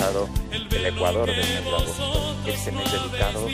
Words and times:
Atravesado 0.00 0.28
el 0.50 0.86
ecuador 0.86 1.26
del 1.26 1.36
mes 1.36 1.64
de 1.64 1.68
agosto, 1.68 2.36
este 2.46 2.72
mes 2.72 2.90
dedicado 2.90 3.46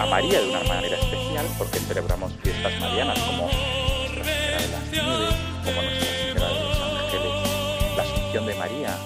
a 0.00 0.06
María 0.06 0.40
de 0.40 0.50
una 0.50 0.64
manera 0.64 0.96
especial 0.96 1.46
porque 1.56 1.78
celebramos 1.78 2.32
fiestas 2.42 2.80
marianas 2.80 3.18
como 3.20 3.48
Nuestra 3.48 4.24
Señora 4.24 4.62
de 4.62 4.68
las 4.68 4.90
Nieves, 4.90 5.34
como 5.64 5.82
Nuestra 5.82 6.08
Señora 6.08 6.48
de 6.48 6.64
los 6.64 6.80
Ángeles, 6.80 7.96
la 7.96 8.02
Asunción 8.02 8.46
de 8.46 8.54
María, 8.54 8.98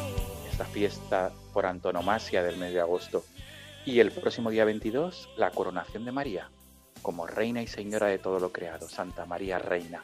esta 0.51 0.65
fiesta 0.65 1.33
por 1.53 1.67
antonomasia 1.67 2.43
del 2.43 2.57
mes 2.57 2.73
de 2.73 2.81
agosto, 2.81 3.25
y 3.85 4.01
el 4.01 4.11
próximo 4.11 4.51
día 4.51 4.65
22 4.65 5.29
la 5.37 5.51
coronación 5.51 6.05
de 6.05 6.13
María 6.13 6.51
como 7.03 7.27
Reina 7.27 7.63
y 7.63 7.67
Señora 7.67 8.07
de 8.07 8.19
todo 8.19 8.41
lo 8.41 8.53
creado, 8.53 8.89
Santa 8.89 9.27
María 9.27 9.59
Reina. 9.59 10.03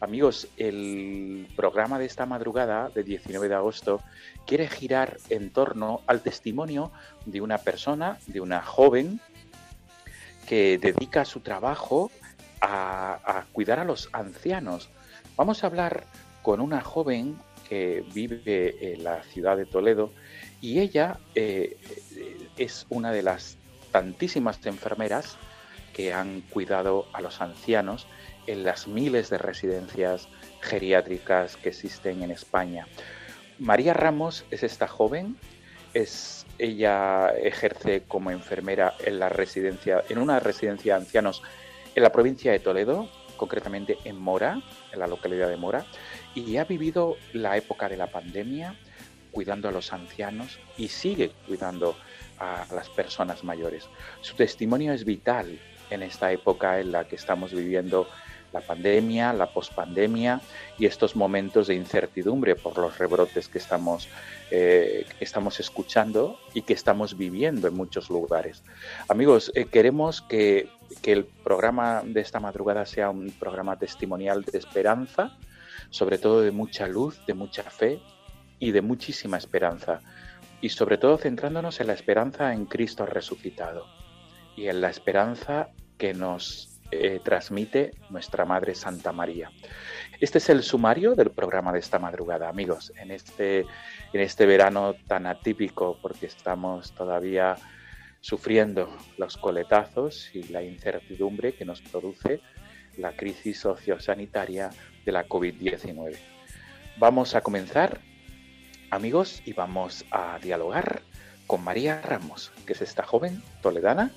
Amigos, 0.00 0.48
el 0.56 1.48
programa 1.56 1.98
de 1.98 2.06
esta 2.06 2.26
madrugada, 2.26 2.90
de 2.90 3.04
19 3.04 3.48
de 3.48 3.54
agosto, 3.54 4.00
quiere 4.46 4.68
girar 4.68 5.18
en 5.30 5.50
torno 5.50 6.00
al 6.06 6.20
testimonio 6.20 6.90
de 7.26 7.40
una 7.40 7.58
persona, 7.58 8.18
de 8.26 8.40
una 8.40 8.62
joven, 8.62 9.20
que 10.46 10.78
dedica 10.78 11.24
su 11.24 11.40
trabajo 11.40 12.10
a, 12.60 13.44
cuidar 13.52 13.78
a 13.78 13.84
los 13.84 14.08
ancianos. 14.12 14.90
Vamos 15.36 15.62
a 15.62 15.68
hablar 15.68 16.04
con 16.42 16.60
una 16.60 16.80
joven 16.80 17.38
que 17.68 18.04
vive 18.12 18.92
en 18.92 19.04
la 19.04 19.22
ciudad 19.22 19.56
de 19.56 19.64
Toledo 19.64 20.12
y 20.60 20.80
ella 20.80 21.18
eh, 21.34 21.78
es 22.56 22.86
una 22.88 23.10
de 23.10 23.22
las 23.22 23.56
tantísimas 23.90 24.64
enfermeras 24.66 25.36
que 25.92 26.12
han 26.12 26.42
cuidado 26.42 27.06
a 27.12 27.20
los 27.20 27.40
ancianos 27.40 28.06
en 28.46 28.64
las 28.64 28.86
miles 28.86 29.30
de 29.30 29.38
residencias 29.38 30.28
geriátricas 30.60 31.56
que 31.56 31.70
existen 31.70 32.22
en 32.22 32.30
España. 32.30 32.86
María 33.58 33.94
Ramos 33.94 34.44
es 34.50 34.62
esta 34.62 34.88
joven, 34.88 35.36
es 35.92 36.46
ella 36.58 37.30
ejerce 37.30 38.02
como 38.06 38.30
enfermera 38.30 38.94
en 39.04 39.18
la 39.18 39.28
residencia 39.28 40.02
en 40.08 40.18
una 40.18 40.40
residencia 40.40 40.94
de 40.94 41.02
ancianos 41.02 41.42
en 41.94 42.02
la 42.02 42.12
provincia 42.12 42.52
de 42.52 42.58
Toledo, 42.58 43.08
concretamente 43.36 43.98
en 44.04 44.16
Mora, 44.16 44.60
en 44.92 44.98
la 44.98 45.06
localidad 45.06 45.48
de 45.48 45.56
Mora, 45.56 45.84
y 46.34 46.56
ha 46.56 46.64
vivido 46.64 47.16
la 47.32 47.56
época 47.56 47.88
de 47.88 47.96
la 47.96 48.08
pandemia 48.08 48.76
cuidando 49.30 49.68
a 49.68 49.72
los 49.72 49.92
ancianos 49.92 50.58
y 50.76 50.88
sigue 50.88 51.32
cuidando 51.46 51.96
a 52.38 52.66
las 52.74 52.88
personas 52.88 53.44
mayores. 53.44 53.88
Su 54.20 54.34
testimonio 54.34 54.92
es 54.92 55.04
vital 55.04 55.58
en 55.90 56.02
esta 56.02 56.32
época 56.32 56.80
en 56.80 56.92
la 56.92 57.06
que 57.06 57.16
estamos 57.16 57.52
viviendo 57.52 58.08
la 58.54 58.60
pandemia, 58.60 59.32
la 59.32 59.48
pospandemia 59.48 60.40
y 60.78 60.86
estos 60.86 61.16
momentos 61.16 61.66
de 61.66 61.74
incertidumbre 61.74 62.54
por 62.54 62.78
los 62.78 62.96
rebrotes 62.96 63.48
que 63.48 63.58
estamos, 63.58 64.08
eh, 64.50 65.06
estamos 65.18 65.58
escuchando 65.58 66.38
y 66.54 66.62
que 66.62 66.72
estamos 66.72 67.18
viviendo 67.18 67.66
en 67.66 67.74
muchos 67.74 68.08
lugares. 68.08 68.62
Amigos, 69.08 69.50
eh, 69.56 69.66
queremos 69.66 70.22
que, 70.22 70.68
que 71.02 71.12
el 71.12 71.24
programa 71.24 72.02
de 72.04 72.20
esta 72.20 72.38
madrugada 72.38 72.86
sea 72.86 73.10
un 73.10 73.30
programa 73.32 73.76
testimonial 73.76 74.44
de 74.44 74.56
esperanza, 74.56 75.36
sobre 75.90 76.18
todo 76.18 76.40
de 76.40 76.52
mucha 76.52 76.86
luz, 76.86 77.20
de 77.26 77.34
mucha 77.34 77.64
fe 77.64 78.00
y 78.60 78.70
de 78.70 78.82
muchísima 78.82 79.36
esperanza. 79.36 80.00
Y 80.60 80.68
sobre 80.68 80.96
todo 80.96 81.18
centrándonos 81.18 81.80
en 81.80 81.88
la 81.88 81.94
esperanza 81.94 82.54
en 82.54 82.66
Cristo 82.66 83.04
resucitado 83.04 83.84
y 84.56 84.68
en 84.68 84.80
la 84.80 84.90
esperanza 84.90 85.70
que 85.98 86.14
nos 86.14 86.73
eh, 86.94 87.20
transmite 87.22 87.92
nuestra 88.10 88.44
Madre 88.44 88.74
Santa 88.74 89.12
María. 89.12 89.50
Este 90.20 90.38
es 90.38 90.48
el 90.48 90.62
sumario 90.62 91.14
del 91.14 91.30
programa 91.30 91.72
de 91.72 91.80
esta 91.80 91.98
madrugada, 91.98 92.48
amigos, 92.48 92.92
en 92.96 93.10
este, 93.10 93.60
en 94.12 94.20
este 94.20 94.46
verano 94.46 94.94
tan 95.08 95.26
atípico 95.26 95.98
porque 96.00 96.26
estamos 96.26 96.92
todavía 96.94 97.56
sufriendo 98.20 98.96
los 99.18 99.36
coletazos 99.36 100.30
y 100.34 100.44
la 100.44 100.62
incertidumbre 100.62 101.54
que 101.54 101.64
nos 101.64 101.82
produce 101.82 102.40
la 102.96 103.12
crisis 103.12 103.60
sociosanitaria 103.60 104.70
de 105.04 105.12
la 105.12 105.26
COVID-19. 105.26 106.16
Vamos 106.96 107.34
a 107.34 107.40
comenzar, 107.40 108.00
amigos, 108.90 109.42
y 109.44 109.52
vamos 109.52 110.04
a 110.10 110.38
dialogar 110.40 111.02
con 111.46 111.62
María 111.64 112.00
Ramos, 112.00 112.52
que 112.66 112.72
es 112.72 112.82
esta 112.82 113.02
joven 113.02 113.42
toledana 113.60 114.12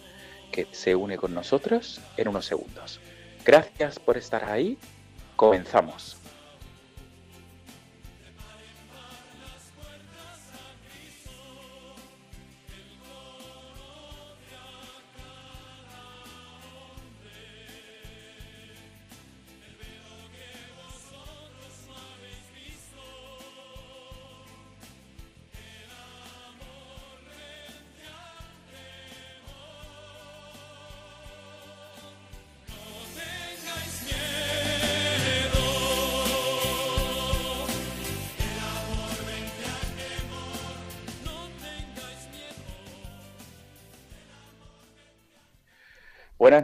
que 0.51 0.67
se 0.71 0.95
une 0.95 1.17
con 1.17 1.33
nosotros 1.33 2.01
en 2.17 2.27
unos 2.27 2.45
segundos. 2.45 2.99
Gracias 3.45 3.99
por 3.99 4.17
estar 4.17 4.43
ahí. 4.45 4.77
Comenzamos. 5.35 6.17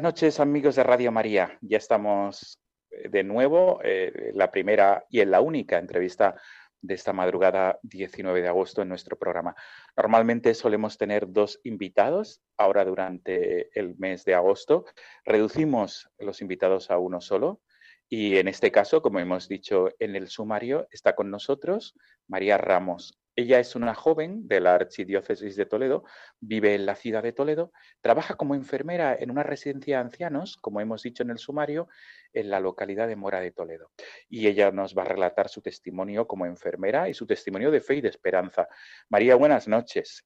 Noches 0.03 0.41
amigos 0.41 0.75
de 0.75 0.83
Radio 0.83 1.13
María. 1.13 1.57
Ya 1.61 1.77
estamos 1.77 2.59
eh, 2.91 3.07
de 3.07 3.23
nuevo, 3.23 3.79
eh, 3.85 4.31
la 4.33 4.51
primera 4.51 5.05
y 5.09 5.21
en 5.21 5.31
la 5.31 5.39
única 5.39 5.77
entrevista 5.77 6.35
de 6.81 6.95
esta 6.95 7.13
madrugada 7.13 7.79
19 7.83 8.41
de 8.41 8.49
agosto 8.49 8.81
en 8.81 8.89
nuestro 8.89 9.17
programa. 9.17 9.55
Normalmente 9.95 10.55
solemos 10.55 10.97
tener 10.97 11.31
dos 11.31 11.61
invitados, 11.63 12.41
ahora 12.57 12.83
durante 12.83 13.69
el 13.79 13.95
mes 13.97 14.25
de 14.25 14.35
agosto 14.35 14.83
reducimos 15.23 16.09
los 16.17 16.41
invitados 16.41 16.91
a 16.91 16.97
uno 16.97 17.21
solo 17.21 17.61
y 18.09 18.35
en 18.35 18.49
este 18.49 18.73
caso, 18.73 19.01
como 19.01 19.19
hemos 19.19 19.47
dicho 19.47 19.87
en 19.99 20.17
el 20.17 20.27
sumario, 20.27 20.85
está 20.91 21.15
con 21.15 21.31
nosotros 21.31 21.95
María 22.27 22.57
Ramos. 22.57 23.22
Ella 23.35 23.59
es 23.59 23.75
una 23.75 23.95
joven 23.95 24.47
de 24.47 24.59
la 24.59 24.75
Archidiócesis 24.75 25.55
de 25.55 25.65
Toledo, 25.65 26.03
vive 26.39 26.75
en 26.75 26.85
la 26.85 26.95
ciudad 26.95 27.23
de 27.23 27.33
Toledo, 27.33 27.71
trabaja 28.01 28.35
como 28.35 28.53
enfermera 28.53 29.15
en 29.19 29.31
una 29.31 29.41
residencia 29.41 29.97
de 29.97 30.03
ancianos, 30.03 30.57
como 30.57 30.81
hemos 30.81 31.01
dicho 31.01 31.23
en 31.23 31.31
el 31.31 31.39
sumario, 31.39 31.87
en 32.31 32.49
la 32.49 32.59
localidad 32.59 33.07
de 33.07 33.15
Mora 33.15 33.39
de 33.39 33.51
Toledo. 33.51 33.89
Y 34.29 34.47
ella 34.47 34.71
nos 34.71 34.95
va 34.95 35.01
a 35.01 35.05
relatar 35.05 35.49
su 35.49 35.61
testimonio 35.61 36.27
como 36.27 36.45
enfermera 36.45 37.09
y 37.09 37.15
su 37.15 37.25
testimonio 37.25 37.71
de 37.71 37.81
fe 37.81 37.95
y 37.95 38.01
de 38.01 38.09
esperanza. 38.09 38.67
María, 39.09 39.35
buenas 39.35 39.67
noches. 39.67 40.25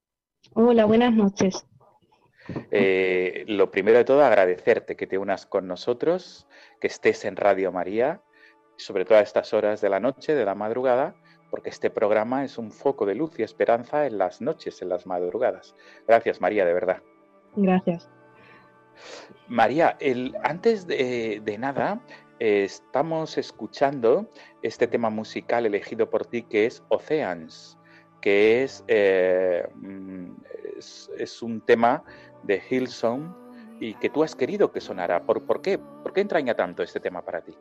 Hola, 0.54 0.86
buenas 0.86 1.14
noches. 1.14 1.66
Eh, 2.72 3.46
lo 3.48 3.72
primero 3.72 3.98
de 3.98 4.06
todo, 4.06 4.24
agradecerte 4.24 4.96
que 4.96 5.08
te 5.08 5.18
unas 5.18 5.46
con 5.46 5.68
nosotros, 5.68 6.48
que 6.80 6.88
estés 6.88 7.26
en 7.26 7.36
Radio 7.36 7.72
María, 7.72 8.22
sobre 8.78 9.06
todo 9.06 9.18
a 9.18 9.22
estas 9.22 9.54
horas 9.54 9.82
de 9.82 9.90
la 9.90 10.00
noche, 10.00 10.36
de 10.36 10.46
la 10.46 10.56
madrugada, 10.56 11.16
porque 11.50 11.70
este 11.70 11.90
programa 11.90 12.44
es 12.44 12.58
un 12.58 12.72
foco 12.72 13.06
de 13.06 13.16
luz 13.16 13.38
y 13.40 13.44
esperanza 13.44 14.06
en 14.06 14.18
las 14.18 14.42
noches, 14.42 14.82
en 14.82 14.90
las 14.90 15.06
madrugadas. 15.06 15.76
Gracias, 16.08 16.42
María, 16.42 16.66
de 16.66 16.74
verdad. 16.74 17.02
Gracias. 17.56 18.10
María, 19.48 19.96
el, 20.00 20.36
antes 20.44 20.88
de, 20.88 21.58
nada, 21.60 22.02
estamos 22.40 23.38
escuchando 23.38 24.30
este 24.62 24.88
tema 24.88 25.10
musical 25.10 25.66
elegido 25.66 26.10
por 26.10 26.26
ti 26.26 26.44
que 26.44 26.66
es 26.66 26.84
Oceans, 26.90 27.78
que 28.22 28.64
es, 28.64 28.84
eh, 28.88 29.68
mm, 29.76 30.32
es, 31.18 31.42
un 31.42 31.62
tema 31.62 32.04
de 32.44 32.62
Hillsong 32.70 33.36
y 33.80 33.94
que 33.96 34.10
tú 34.10 34.24
has 34.24 34.36
querido 34.36 34.72
que 34.72 34.82
sonara. 34.82 35.24
¿Por, 35.24 35.46
¿Por 35.46 35.62
qué? 35.62 35.78
¿Por 35.78 36.14
qué 36.14 36.22
entraña 36.22 36.56
tanto 36.56 36.84
este 36.84 37.00
tema 37.00 37.24
para 37.24 37.42
ti? 37.42 37.56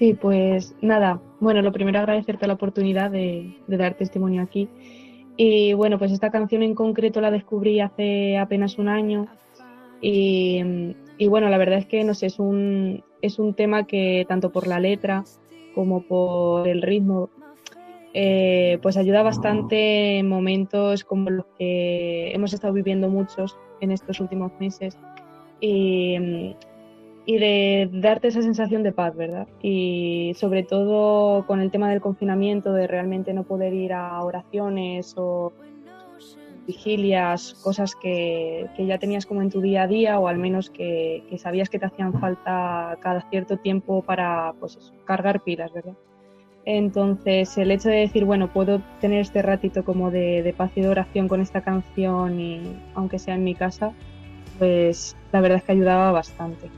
Sí, 0.00 0.14
pues 0.14 0.74
nada, 0.80 1.20
bueno, 1.40 1.60
lo 1.60 1.72
primero 1.72 1.98
agradecerte 1.98 2.46
la 2.46 2.54
oportunidad 2.54 3.10
de, 3.10 3.54
dar 3.66 3.98
testimonio 3.98 4.40
aquí. 4.40 4.66
Y 5.36 5.74
bueno, 5.74 5.98
pues 5.98 6.10
esta 6.10 6.30
canción 6.30 6.62
en 6.62 6.74
concreto 6.74 7.20
la 7.20 7.30
descubrí 7.30 7.80
hace 7.80 8.38
apenas 8.38 8.78
un 8.78 8.88
año 8.88 9.26
y, 10.00 10.96
bueno, 11.28 11.50
la 11.50 11.58
verdad 11.58 11.80
es 11.80 11.84
que 11.84 12.02
no 12.02 12.14
sé, 12.14 12.28
es 12.28 12.38
un, 12.38 13.04
es 13.20 13.38
un 13.38 13.52
tema 13.52 13.86
que 13.86 14.24
tanto 14.26 14.50
por 14.50 14.66
la 14.66 14.80
letra 14.80 15.22
como 15.74 16.00
por 16.00 16.66
el 16.66 16.80
ritmo, 16.80 17.28
eh, 18.14 18.78
pues 18.80 18.96
ayuda 18.96 19.22
bastante 19.22 20.16
en 20.16 20.30
momentos 20.30 21.04
como 21.04 21.28
los 21.28 21.44
que 21.58 22.32
hemos 22.32 22.54
estado 22.54 22.72
viviendo 22.72 23.10
muchos 23.10 23.54
en 23.82 23.90
estos 23.90 24.18
últimos 24.18 24.50
meses. 24.58 24.96
Y, 25.60 26.56
y 27.26 27.38
de 27.38 27.88
darte 27.92 28.28
esa 28.28 28.42
sensación 28.42 28.82
de 28.82 28.92
paz, 28.92 29.14
¿verdad? 29.14 29.46
Y 29.62 30.32
sobre 30.36 30.62
todo 30.62 31.46
con 31.46 31.60
el 31.60 31.70
tema 31.70 31.90
del 31.90 32.00
confinamiento, 32.00 32.72
de 32.72 32.86
realmente 32.86 33.32
no 33.32 33.44
poder 33.44 33.74
ir 33.74 33.92
a 33.92 34.22
oraciones 34.22 35.14
o 35.16 35.52
vigilias, 36.66 37.54
cosas 37.62 37.94
que, 37.94 38.68
ya 38.78 38.98
tenías 38.98 39.26
como 39.26 39.42
en 39.42 39.50
tu 39.50 39.60
día 39.60 39.82
a 39.82 39.86
día 39.86 40.18
o 40.18 40.28
al 40.28 40.38
menos 40.38 40.70
que, 40.70 41.24
sabías 41.38 41.68
que 41.68 41.78
te 41.78 41.86
hacían 41.86 42.18
falta 42.20 42.96
cada 43.00 43.28
cierto 43.28 43.56
tiempo 43.56 44.02
para 44.02 44.54
pues 44.60 44.92
cargar 45.04 45.42
pilas, 45.42 45.72
¿verdad? 45.72 45.94
Entonces 46.64 47.56
el 47.58 47.70
hecho 47.70 47.88
de 47.88 47.96
decir, 47.96 48.24
bueno, 48.24 48.52
puedo 48.52 48.82
tener 49.00 49.20
este 49.20 49.42
ratito 49.42 49.84
como 49.84 50.10
de, 50.10 50.42
de 50.42 50.52
paz 50.52 50.70
y 50.76 50.82
de 50.82 50.88
oración 50.88 51.26
con 51.26 51.40
esta 51.40 51.62
canción 51.62 52.38
y 52.38 52.76
aunque 52.94 53.18
sea 53.18 53.34
en 53.34 53.44
mi 53.44 53.54
casa, 53.54 53.92
pues 54.58 55.16
la 55.32 55.40
verdad 55.40 55.58
es 55.58 55.64
que 55.64 55.72
ayudaba 55.72 56.12
bastante. 56.12 56.68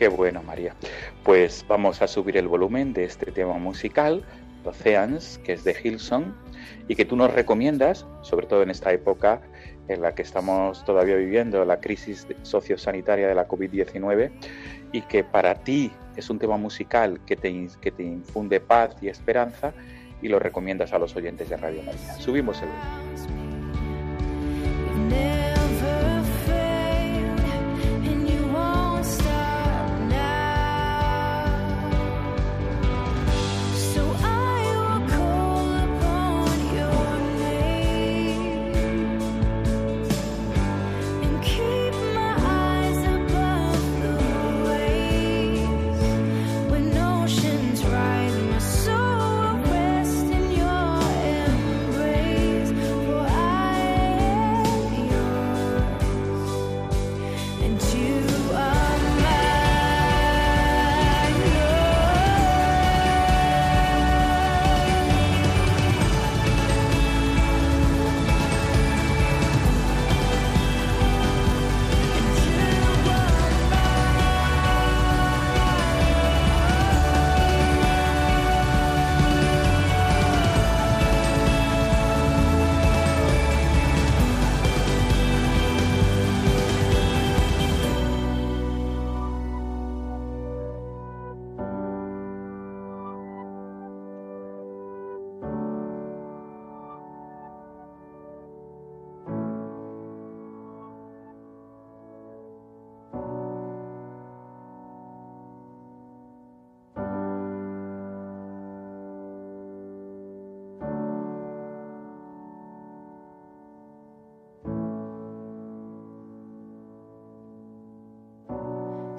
Qué 0.00 0.08
bueno, 0.08 0.42
María. 0.42 0.74
Pues 1.24 1.62
vamos 1.68 2.00
a 2.00 2.08
subir 2.08 2.38
el 2.38 2.48
volumen 2.48 2.94
de 2.94 3.04
este 3.04 3.30
tema 3.30 3.58
musical, 3.58 4.24
Oceans, 4.64 5.38
que 5.44 5.52
es 5.52 5.62
de 5.62 5.76
Hilson, 5.78 6.34
y 6.88 6.96
que 6.96 7.04
tú 7.04 7.16
nos 7.16 7.30
recomiendas, 7.34 8.06
sobre 8.22 8.46
todo 8.46 8.62
en 8.62 8.70
esta 8.70 8.94
época 8.94 9.42
en 9.88 10.00
la 10.00 10.14
que 10.14 10.22
estamos 10.22 10.82
todavía 10.86 11.16
viviendo 11.16 11.62
la 11.66 11.80
crisis 11.80 12.26
sociosanitaria 12.40 13.28
de 13.28 13.34
la 13.34 13.46
COVID-19, 13.46 14.30
y 14.92 15.02
que 15.02 15.22
para 15.22 15.56
ti 15.56 15.92
es 16.16 16.30
un 16.30 16.38
tema 16.38 16.56
musical 16.56 17.20
que 17.26 17.36
te, 17.36 17.68
que 17.82 17.90
te 17.90 18.02
infunde 18.02 18.58
paz 18.58 18.96
y 19.02 19.08
esperanza, 19.08 19.74
y 20.22 20.28
lo 20.28 20.38
recomiendas 20.38 20.94
a 20.94 20.98
los 20.98 21.14
oyentes 21.14 21.50
de 21.50 21.58
Radio 21.58 21.82
María. 21.82 22.14
Subimos 22.14 22.62
el 22.62 22.68
volumen. 25.10 25.59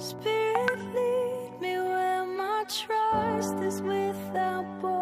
Spirit, 0.02 0.80
lead 0.96 1.62
me 1.62 1.78
where 1.78 2.26
my 2.26 2.64
trust 2.68 3.54
is 3.60 3.84
without 3.84 4.66
borders. 4.82 5.01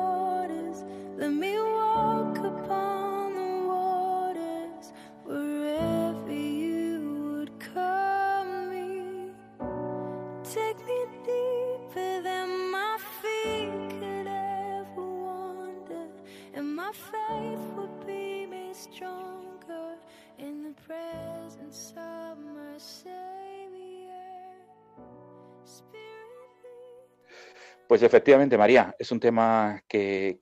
Pues 27.89 28.03
efectivamente, 28.03 28.55
María, 28.55 28.95
es 28.99 29.11
un 29.11 29.19
tema 29.19 29.83
que, 29.87 30.37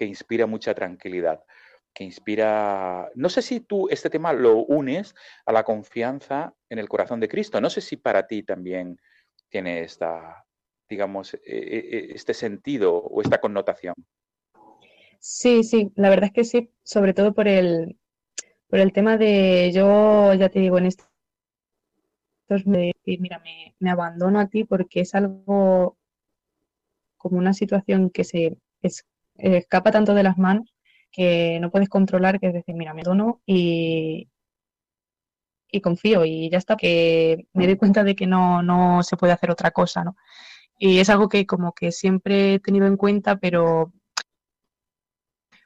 inspira 0.00 0.46
mucha 0.46 0.74
tranquilidad, 0.74 1.40
que 1.94 2.02
inspira... 2.02 3.08
No 3.14 3.28
sé 3.28 3.42
si 3.42 3.60
tú 3.60 3.88
este 3.88 4.10
tema 4.10 4.32
lo 4.32 4.64
unes 4.64 5.14
a 5.46 5.52
la 5.52 5.62
confianza 5.62 6.52
en 6.68 6.80
el 6.80 6.88
corazón 6.88 7.20
de 7.20 7.28
Cristo. 7.28 7.60
No 7.60 7.70
sé 7.70 7.80
si 7.80 7.96
para 7.96 8.26
ti 8.26 8.42
también 8.42 9.00
tiene 9.48 9.82
esta, 9.82 10.44
digamos, 10.88 11.34
e, 11.34 11.38
e, 11.44 11.78
e, 11.78 12.12
este 12.12 12.34
sentido 12.34 12.96
o 12.96 13.22
esta 13.22 13.40
connotación. 13.40 13.94
Sí, 15.20 15.62
sí, 15.62 15.92
la 15.94 16.10
verdad 16.10 16.24
es 16.24 16.32
que 16.32 16.44
sí, 16.44 16.72
sobre 16.82 17.14
todo 17.14 17.32
por 17.34 17.46
el, 17.46 18.00
por 18.66 18.80
el 18.80 18.92
tema 18.92 19.16
de, 19.16 19.70
yo 19.72 20.34
ya 20.34 20.48
te 20.48 20.58
digo, 20.58 20.78
en 20.78 20.86
estos 20.86 21.06
me 22.66 22.90
mira, 23.06 23.38
me, 23.38 23.76
me 23.78 23.90
abandono 23.90 24.40
a 24.40 24.48
ti 24.48 24.64
porque 24.64 25.02
es 25.02 25.14
algo 25.14 25.99
como 27.20 27.38
una 27.38 27.52
situación 27.52 28.10
que 28.10 28.24
se 28.24 28.56
escapa 29.36 29.92
tanto 29.92 30.14
de 30.14 30.22
las 30.22 30.38
manos 30.38 30.74
que 31.12 31.58
no 31.60 31.70
puedes 31.70 31.88
controlar, 31.88 32.40
que 32.40 32.48
es 32.48 32.54
decir, 32.54 32.74
mira, 32.74 32.94
me 32.94 33.02
dono 33.02 33.42
y, 33.46 34.28
confío 35.82 36.24
y 36.24 36.50
ya 36.50 36.58
está, 36.58 36.76
que 36.76 37.46
me 37.52 37.66
doy 37.66 37.76
cuenta 37.76 38.04
de 38.04 38.14
que 38.16 38.26
no, 38.26 38.62
no 38.62 39.02
se 39.02 39.16
puede 39.16 39.32
hacer 39.32 39.50
otra 39.50 39.70
cosa, 39.70 40.02
¿no? 40.02 40.16
Y 40.78 40.98
es 40.98 41.10
algo 41.10 41.28
que 41.28 41.46
como 41.46 41.72
que 41.74 41.92
siempre 41.92 42.54
he 42.54 42.60
tenido 42.60 42.86
en 42.86 42.96
cuenta, 42.96 43.36
pero 43.36 43.92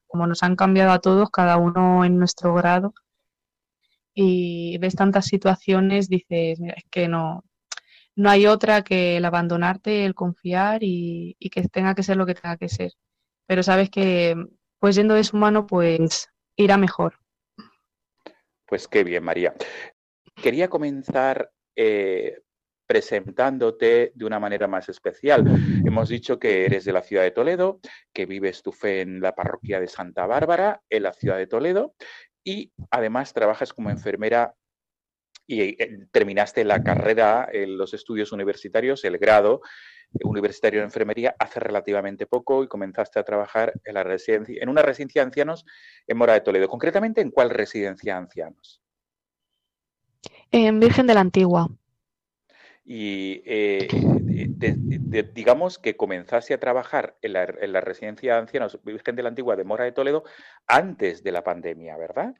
como 0.06 0.26
nos 0.26 0.42
han 0.42 0.56
cambiado 0.56 0.92
a 0.92 1.00
todos, 1.00 1.30
cada 1.30 1.56
uno 1.56 2.04
en 2.04 2.18
nuestro 2.18 2.54
grado, 2.54 2.94
y 4.14 4.78
ves 4.78 4.94
tantas 4.94 5.26
situaciones, 5.26 6.08
dices, 6.08 6.60
mira, 6.60 6.74
es 6.76 6.84
que 6.90 7.08
no, 7.08 7.44
no 8.16 8.30
hay 8.30 8.46
otra 8.46 8.82
que 8.82 9.16
el 9.16 9.24
abandonarte, 9.24 10.04
el 10.04 10.14
confiar 10.14 10.82
y, 10.82 11.36
que 11.50 11.62
tenga 11.68 11.94
que 11.94 12.02
ser 12.02 12.16
lo 12.16 12.26
que 12.26 12.34
tenga 12.34 12.56
que 12.56 12.68
ser. 12.68 12.92
Pero 13.46 13.62
sabes 13.62 13.90
que, 13.90 14.36
pues 14.78 14.96
yendo 14.96 15.14
de 15.14 15.24
su 15.24 15.36
mano, 15.36 15.66
pues 15.66 16.30
irá 16.56 16.76
mejor. 16.76 17.18
Pues 18.66 18.88
qué 18.88 19.04
bien, 19.04 19.24
María. 19.24 19.54
Quería 20.42 20.68
comenzar 20.68 21.50
eh, 21.76 22.40
presentándote 22.86 24.12
de 24.14 24.24
una 24.24 24.40
manera 24.40 24.68
más 24.68 24.88
especial. 24.88 25.44
Hemos 25.86 26.08
dicho 26.08 26.38
que 26.38 26.64
eres 26.64 26.84
de 26.84 26.92
la 26.92 27.02
ciudad 27.02 27.22
de 27.22 27.30
Toledo, 27.30 27.80
que 28.12 28.26
vives 28.26 28.62
tu 28.62 28.72
fe 28.72 29.00
en 29.00 29.20
la 29.20 29.34
parroquia 29.34 29.80
de 29.80 29.88
Santa 29.88 30.26
Bárbara, 30.26 30.82
en 30.88 31.02
la 31.02 31.12
ciudad 31.12 31.36
de 31.36 31.46
Toledo, 31.46 31.94
y 32.44 32.72
además 32.90 33.32
trabajas 33.32 33.72
como 33.72 33.90
enfermera 33.90 34.54
y 35.46 35.60
eh, 35.60 36.06
terminaste 36.10 36.64
la 36.64 36.82
carrera 36.82 37.48
en 37.52 37.76
los 37.76 37.94
estudios 37.94 38.32
universitarios, 38.32 39.04
el 39.04 39.18
grado 39.18 39.60
universitario 40.22 40.80
de 40.80 40.84
enfermería 40.84 41.34
hace 41.38 41.60
relativamente 41.60 42.26
poco 42.26 42.62
y 42.62 42.68
comenzaste 42.68 43.18
a 43.18 43.24
trabajar 43.24 43.72
en, 43.84 43.94
la 43.94 44.04
residencia, 44.04 44.62
en 44.62 44.68
una 44.68 44.82
residencia 44.82 45.22
de 45.22 45.26
ancianos 45.26 45.64
en 46.06 46.16
Mora 46.16 46.34
de 46.34 46.40
Toledo. 46.40 46.68
Concretamente, 46.68 47.20
¿en 47.20 47.30
cuál 47.30 47.50
residencia 47.50 48.14
de 48.14 48.20
ancianos? 48.20 48.80
En 50.52 50.78
Virgen 50.78 51.06
de 51.06 51.14
la 51.14 51.20
Antigua. 51.20 51.68
Y 52.84 53.42
eh, 53.46 53.88
digamos 55.32 55.78
que 55.78 55.96
comenzaste 55.96 56.52
a 56.52 56.60
trabajar 56.60 57.16
en 57.22 57.32
la, 57.32 57.80
residencia 57.80 58.34
de 58.34 58.40
ancianos 58.40 58.78
Virgen 58.84 59.16
de 59.16 59.22
la 59.22 59.30
Antigua 59.30 59.56
de 59.56 59.64
Mora 59.64 59.84
de 59.84 59.92
Toledo 59.92 60.24
antes 60.66 61.22
de 61.22 61.32
la 61.32 61.42
pandemia, 61.42 61.96
¿verdad? 61.96 62.34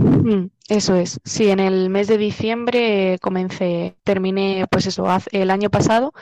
Mm, 0.00 0.50
eso 0.68 0.96
es. 0.96 1.20
Sí, 1.24 1.50
en 1.50 1.60
el 1.60 1.90
mes 1.90 2.08
de 2.08 2.18
diciembre 2.18 3.18
comencé, 3.20 3.96
terminé, 4.02 4.66
pues 4.70 4.86
eso, 4.86 5.06
el 5.32 5.50
año 5.50 5.70
pasado, 5.70 6.12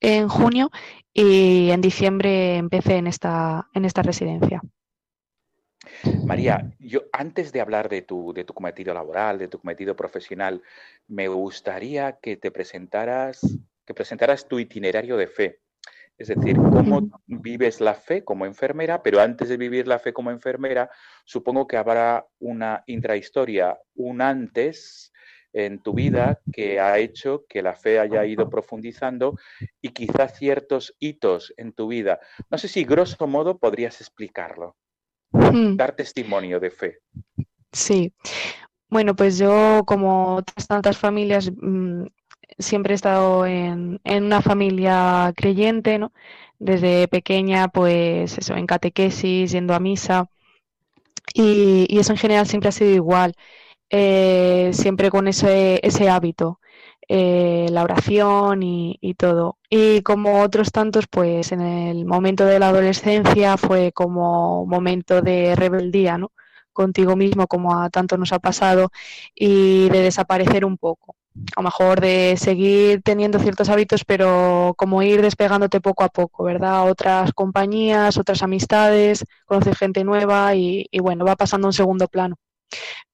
en 0.00 0.28
junio, 0.28 0.70
y 1.12 1.70
en 1.70 1.80
diciembre 1.80 2.56
empecé 2.56 2.96
en 2.96 3.06
esta, 3.06 3.68
en 3.72 3.84
esta 3.84 4.02
residencia. 4.02 4.62
María, 6.24 6.72
yo 6.78 7.02
antes 7.12 7.52
de 7.52 7.60
hablar 7.60 7.88
de 7.88 8.02
tu, 8.02 8.32
de 8.32 8.44
tu 8.44 8.52
cometido 8.52 8.92
laboral, 8.92 9.38
de 9.38 9.48
tu 9.48 9.58
cometido 9.58 9.96
profesional, 9.96 10.62
me 11.08 11.28
gustaría 11.28 12.18
que 12.20 12.36
te 12.36 12.50
presentaras, 12.50 13.40
que 13.84 13.94
presentaras 13.94 14.46
tu 14.46 14.58
itinerario 14.58 15.16
de 15.16 15.26
fe. 15.26 15.60
Es 16.18 16.28
decir, 16.28 16.56
cómo 16.56 17.20
vives 17.26 17.80
la 17.80 17.94
fe 17.94 18.24
como 18.24 18.46
enfermera, 18.46 19.02
pero 19.02 19.20
antes 19.20 19.48
de 19.48 19.56
vivir 19.56 19.86
la 19.86 19.98
fe 19.98 20.12
como 20.12 20.30
enfermera, 20.30 20.90
supongo 21.24 21.66
que 21.66 21.76
habrá 21.76 22.26
una 22.38 22.82
intrahistoria, 22.86 23.78
un 23.94 24.22
antes 24.22 25.12
en 25.52 25.82
tu 25.82 25.94
vida 25.94 26.40
que 26.52 26.80
ha 26.80 26.98
hecho 26.98 27.44
que 27.48 27.62
la 27.62 27.74
fe 27.74 27.98
haya 27.98 28.24
ido 28.24 28.48
profundizando 28.48 29.38
y 29.80 29.90
quizá 29.90 30.28
ciertos 30.28 30.94
hitos 30.98 31.52
en 31.56 31.72
tu 31.72 31.88
vida. 31.88 32.20
No 32.50 32.58
sé 32.58 32.68
si 32.68 32.84
grosso 32.84 33.26
modo 33.26 33.58
podrías 33.58 34.00
explicarlo. 34.00 34.76
Mm. 35.32 35.76
dar 35.76 35.94
testimonio 35.94 36.60
de 36.60 36.70
fe. 36.70 36.98
Sí. 37.72 38.12
Bueno, 38.88 39.16
pues 39.16 39.38
yo, 39.38 39.82
como 39.84 40.42
tantas 40.68 40.96
familias, 40.96 41.50
mm, 41.54 42.06
siempre 42.58 42.94
he 42.94 42.96
estado 42.96 43.46
en, 43.46 44.00
una 44.04 44.42
familia 44.42 45.32
creyente, 45.36 45.98
¿no? 45.98 46.12
Desde 46.58 47.08
pequeña, 47.08 47.68
pues 47.68 48.38
eso, 48.38 48.54
en 48.56 48.66
catequesis, 48.66 49.52
yendo 49.52 49.74
a 49.74 49.80
misa. 49.80 50.30
Y, 51.34 51.98
eso 51.98 52.12
en 52.12 52.18
general 52.18 52.46
siempre 52.46 52.68
ha 52.70 52.72
sido 52.72 52.90
igual, 52.92 53.34
eh, 53.90 54.70
siempre 54.72 55.10
con 55.10 55.28
ese, 55.28 55.80
ese 55.82 56.08
hábito. 56.08 56.60
Eh, 57.08 57.66
la 57.70 57.84
oración 57.84 58.62
y, 58.62 59.14
todo. 59.16 59.58
Y 59.70 60.02
como 60.02 60.42
otros 60.42 60.72
tantos, 60.72 61.06
pues 61.08 61.52
en 61.52 61.60
el 61.60 62.04
momento 62.04 62.44
de 62.44 62.58
la 62.58 62.68
adolescencia 62.68 63.56
fue 63.56 63.92
como 63.92 64.66
momento 64.66 65.22
de 65.22 65.54
rebeldía, 65.56 66.18
¿no? 66.18 66.32
Contigo 66.72 67.16
mismo, 67.16 67.46
como 67.46 67.80
a 67.80 67.90
tanto 67.90 68.16
nos 68.18 68.32
ha 68.32 68.38
pasado, 68.40 68.90
y 69.34 69.88
de 69.90 70.00
desaparecer 70.02 70.64
un 70.64 70.78
poco. 70.78 71.15
A 71.54 71.60
lo 71.60 71.64
mejor 71.64 72.00
de 72.00 72.36
seguir 72.38 73.02
teniendo 73.02 73.38
ciertos 73.38 73.68
hábitos, 73.68 74.04
pero 74.04 74.74
como 74.76 75.02
ir 75.02 75.22
despegándote 75.22 75.80
poco 75.80 76.04
a 76.04 76.08
poco, 76.08 76.44
¿verdad? 76.44 76.90
Otras 76.90 77.32
compañías, 77.32 78.18
otras 78.18 78.42
amistades, 78.42 79.24
conocer 79.46 79.76
gente 79.76 80.04
nueva 80.04 80.54
y, 80.54 80.86
y 80.90 81.00
bueno, 81.00 81.24
va 81.24 81.36
pasando 81.36 81.66
a 81.66 81.70
un 81.70 81.72
segundo 81.72 82.08
plano. 82.08 82.36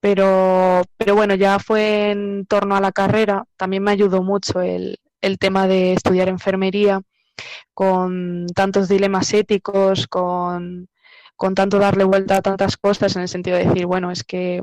Pero, 0.00 0.83
pero 0.97 1.14
bueno, 1.14 1.35
ya 1.35 1.59
fue 1.59 2.11
en 2.11 2.47
torno 2.47 2.75
a 2.75 2.81
la 2.81 2.93
carrera, 2.93 3.45
también 3.57 3.83
me 3.83 3.93
ayudó 3.93 4.23
mucho 4.23 4.61
el, 4.61 4.99
el 5.21 5.38
tema 5.38 5.67
de 5.69 5.93
estudiar 5.93 6.29
enfermería, 6.29 7.00
con 7.75 8.47
tantos 8.55 8.88
dilemas 8.88 9.33
éticos, 9.33 10.07
con, 10.07 10.88
con 11.37 11.55
tanto 11.55 11.79
darle 11.79 12.05
vuelta 12.05 12.37
a 12.37 12.43
tantas 12.43 12.76
cosas, 12.76 13.17
en 13.17 13.23
el 13.23 13.29
sentido 13.29 13.57
de 13.57 13.67
decir, 13.67 13.87
bueno, 13.87 14.11
es 14.11 14.25
que 14.25 14.62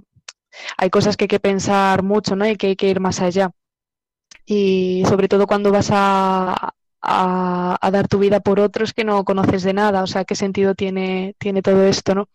hay 0.78 0.90
cosas 0.90 1.18
que 1.18 1.26
hay 1.26 1.30
que 1.30 1.40
pensar 1.40 2.04
mucho, 2.04 2.36
¿no? 2.36 2.48
Y 2.48 2.56
que 2.58 2.68
hay 2.68 2.76
que 2.76 2.90
ir 2.90 3.00
más 3.00 3.22
allá. 3.22 3.52
Y 4.46 5.04
sobre 5.08 5.28
todo 5.28 5.48
cuando 5.48 5.72
vas 5.72 5.90
a, 5.92 6.74
a, 7.02 7.78
a, 7.82 7.92
dar 7.92 8.08
tu 8.08 8.20
vida 8.20 8.40
por 8.40 8.60
otros 8.60 8.94
que 8.94 9.04
no 9.04 9.24
conoces 9.24 9.64
de 9.64 9.74
nada, 9.74 10.04
o 10.04 10.08
sea, 10.08 10.26
qué 10.26 10.36
sentido 10.36 10.76
tiene, 10.76 11.36
tiene 11.40 11.62
todo 11.62 11.84
esto, 11.84 12.16
¿no? 12.16 12.30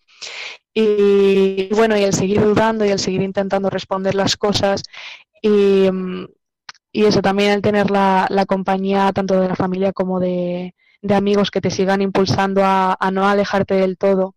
Y 0.74 1.68
bueno, 1.74 1.96
y 1.96 2.02
el 2.02 2.12
seguir 2.12 2.40
dudando 2.42 2.84
y 2.84 2.88
el 2.90 2.98
seguir 2.98 3.22
intentando 3.22 3.70
responder 3.70 4.14
las 4.14 4.36
cosas 4.36 4.82
y, 5.40 5.88
eso 6.92 7.22
también 7.22 7.52
el 7.52 7.62
tener 7.62 7.90
la, 7.90 8.44
compañía 8.46 9.12
tanto 9.12 9.40
de 9.40 9.48
la 9.48 9.56
familia 9.56 9.92
como 9.92 10.20
de, 10.20 10.74
amigos 11.10 11.50
que 11.50 11.60
te 11.60 11.70
sigan 11.70 12.00
impulsando 12.02 12.62
a, 12.64 12.96
no 13.12 13.28
alejarte 13.28 13.74
del 13.74 13.96
todo. 13.98 14.34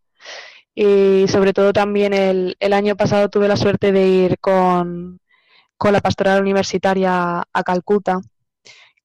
Y 0.80 1.28
sobre 1.28 1.54
todo 1.54 1.74
también 1.74 2.14
el, 2.14 2.56
el 2.60 2.72
año 2.72 2.96
pasado 2.96 3.30
tuve 3.30 3.48
la 3.48 3.58
suerte 3.58 3.92
de 3.92 4.08
ir 4.08 4.38
con, 4.40 5.20
con 5.76 5.92
la 5.92 6.02
pastoral 6.02 6.40
universitaria 6.40 7.44
a 7.52 7.64
Calcuta, 7.64 8.22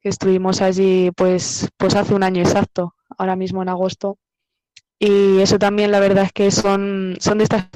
que 0.02 0.10
estuvimos 0.10 0.60
allí 0.60 1.10
pues, 1.16 1.70
pues 1.78 1.94
hace 1.94 2.14
un 2.14 2.24
año 2.24 2.42
exacto, 2.42 2.94
ahora 3.16 3.36
mismo 3.36 3.62
en 3.62 3.70
agosto. 3.70 4.18
Y 4.98 5.40
eso 5.40 5.58
también 5.58 5.90
la 5.92 6.00
verdad 6.00 6.24
es 6.24 6.32
que 6.32 6.50
son, 6.50 7.16
son 7.20 7.38
de 7.38 7.44
estas 7.44 7.68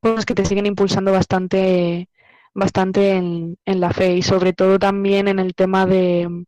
cosas 0.00 0.26
que 0.26 0.34
te 0.34 0.44
siguen 0.44 0.66
impulsando 0.66 1.12
bastante, 1.12 2.08
bastante 2.54 3.12
en, 3.12 3.56
la 3.66 3.92
fe 3.92 4.16
y 4.16 4.22
sobre 4.22 4.52
todo 4.52 4.80
también 4.80 5.28
en 5.28 5.38
el 5.38 5.54
tema 5.54 5.86
de 5.86 6.44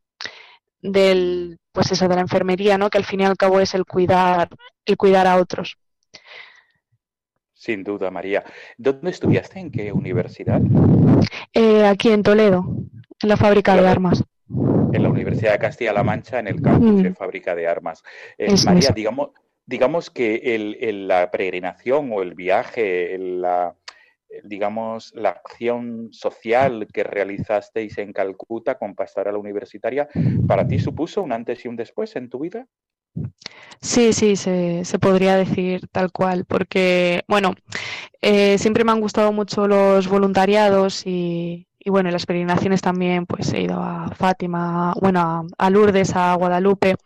del 0.83 1.61
pues 1.71 1.93
eso 1.93 2.09
de 2.09 2.17
la 2.17 2.21
enfermería, 2.23 2.79
¿no? 2.79 2.91
Que 2.91 2.99
al 2.99 3.05
fin 3.05 3.21
y 3.21 3.25
al 3.25 3.37
cabo 3.37 3.61
es 3.61 3.75
el 3.75 3.85
cuidar, 3.85 4.49
el 4.85 4.97
cuidar 4.97 5.29
a 5.29 5.37
otros. 5.37 5.79
Sin 7.67 7.83
duda, 7.83 8.13
María. 8.13 8.45
¿Dónde 8.79 9.11
estudiaste? 9.11 9.59
¿En 9.59 9.73
qué 9.73 9.91
universidad? 9.91 10.63
Eh, 11.53 11.85
aquí 11.85 12.11
en 12.11 12.23
Toledo, 12.23 12.65
en 13.21 13.29
la 13.29 13.37
fábrica 13.37 13.75
de 13.75 13.89
armas. 13.89 14.23
En 14.93 15.03
la 15.03 15.09
Universidad 15.09 15.51
de 15.51 15.59
Castilla-La 15.59 16.05
Mancha, 16.05 16.39
en 16.39 16.47
el 16.47 16.63
campus 16.63 17.03
de 17.03 17.11
mm. 17.11 17.17
fábrica 17.17 17.57
de 17.57 17.67
armas. 17.67 18.05
Eh, 18.39 18.55
María, 18.65 18.91
digamos, 18.95 19.31
digamos 19.65 20.11
que 20.11 20.55
el, 20.55 21.09
la 21.09 21.29
peregrinación 21.33 22.13
o 22.13 22.23
el 22.23 22.35
viaje, 22.35 23.19
la, 23.19 23.75
digamos, 24.45 25.13
la 25.17 25.31
acción 25.31 26.11
social 26.13 26.87
que 26.93 27.03
realizasteis 27.03 27.99
en 27.99 28.13
Calcuta 28.13 28.79
con 28.79 28.95
Pastoral 28.95 29.37
Universitaria, 29.37 30.09
¿para 30.47 30.69
ti 30.69 30.79
supuso 30.79 31.21
un 31.21 31.33
antes 31.33 31.65
y 31.65 31.69
un 31.69 31.75
después 31.75 32.15
en 32.15 32.31
tu 32.31 32.39
vida? 32.39 32.69
Sí, 33.81 34.13
sí, 34.13 34.37
se, 34.37 34.83
podría 35.01 35.37
decir 35.37 35.87
tal 35.93 36.11
cual, 36.11 36.45
porque, 36.47 37.23
bueno, 37.29 37.55
eh, 38.21 38.59
siempre 38.59 38.85
me 38.85 38.93
han 38.93 39.01
gustado 39.01 39.33
mucho 39.33 39.69
los 39.69 40.09
voluntariados 40.09 41.07
y, 41.07 41.69
y 41.79 41.91
bueno, 41.91 42.11
las 42.11 42.27
peregrinaciones 42.27 42.81
también, 42.83 43.27
pues 43.27 43.53
he 43.53 43.61
ido 43.63 43.81
a 43.81 44.11
Fátima, 44.17 44.93
bueno, 45.01 45.47
a, 45.57 45.71
Lourdes, 45.71 46.17
a 46.17 46.35
Guadalupe, 46.35 46.97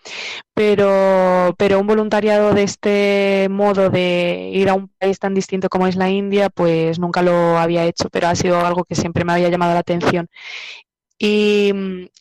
pero, 0.54 1.54
pero 1.58 1.80
un 1.80 1.86
voluntariado 1.86 2.54
de 2.54 2.62
este 2.62 3.48
modo 3.50 3.90
de 3.90 4.50
ir 4.54 4.70
a 4.70 4.74
un 4.74 4.88
país 4.98 5.18
tan 5.18 5.34
distinto 5.34 5.68
como 5.68 5.86
es 5.86 5.96
la 5.96 6.08
India, 6.08 6.48
pues 6.50 6.98
nunca 6.98 7.22
lo 7.22 7.58
había 7.58 7.84
hecho, 7.84 8.08
pero 8.10 8.28
ha 8.28 8.34
sido 8.34 8.64
algo 8.64 8.84
que 8.84 8.94
siempre 8.94 9.24
me 9.24 9.32
había 9.34 9.50
llamado 9.50 9.74
la 9.74 9.80
atención. 9.80 10.28
Y, 11.18 11.72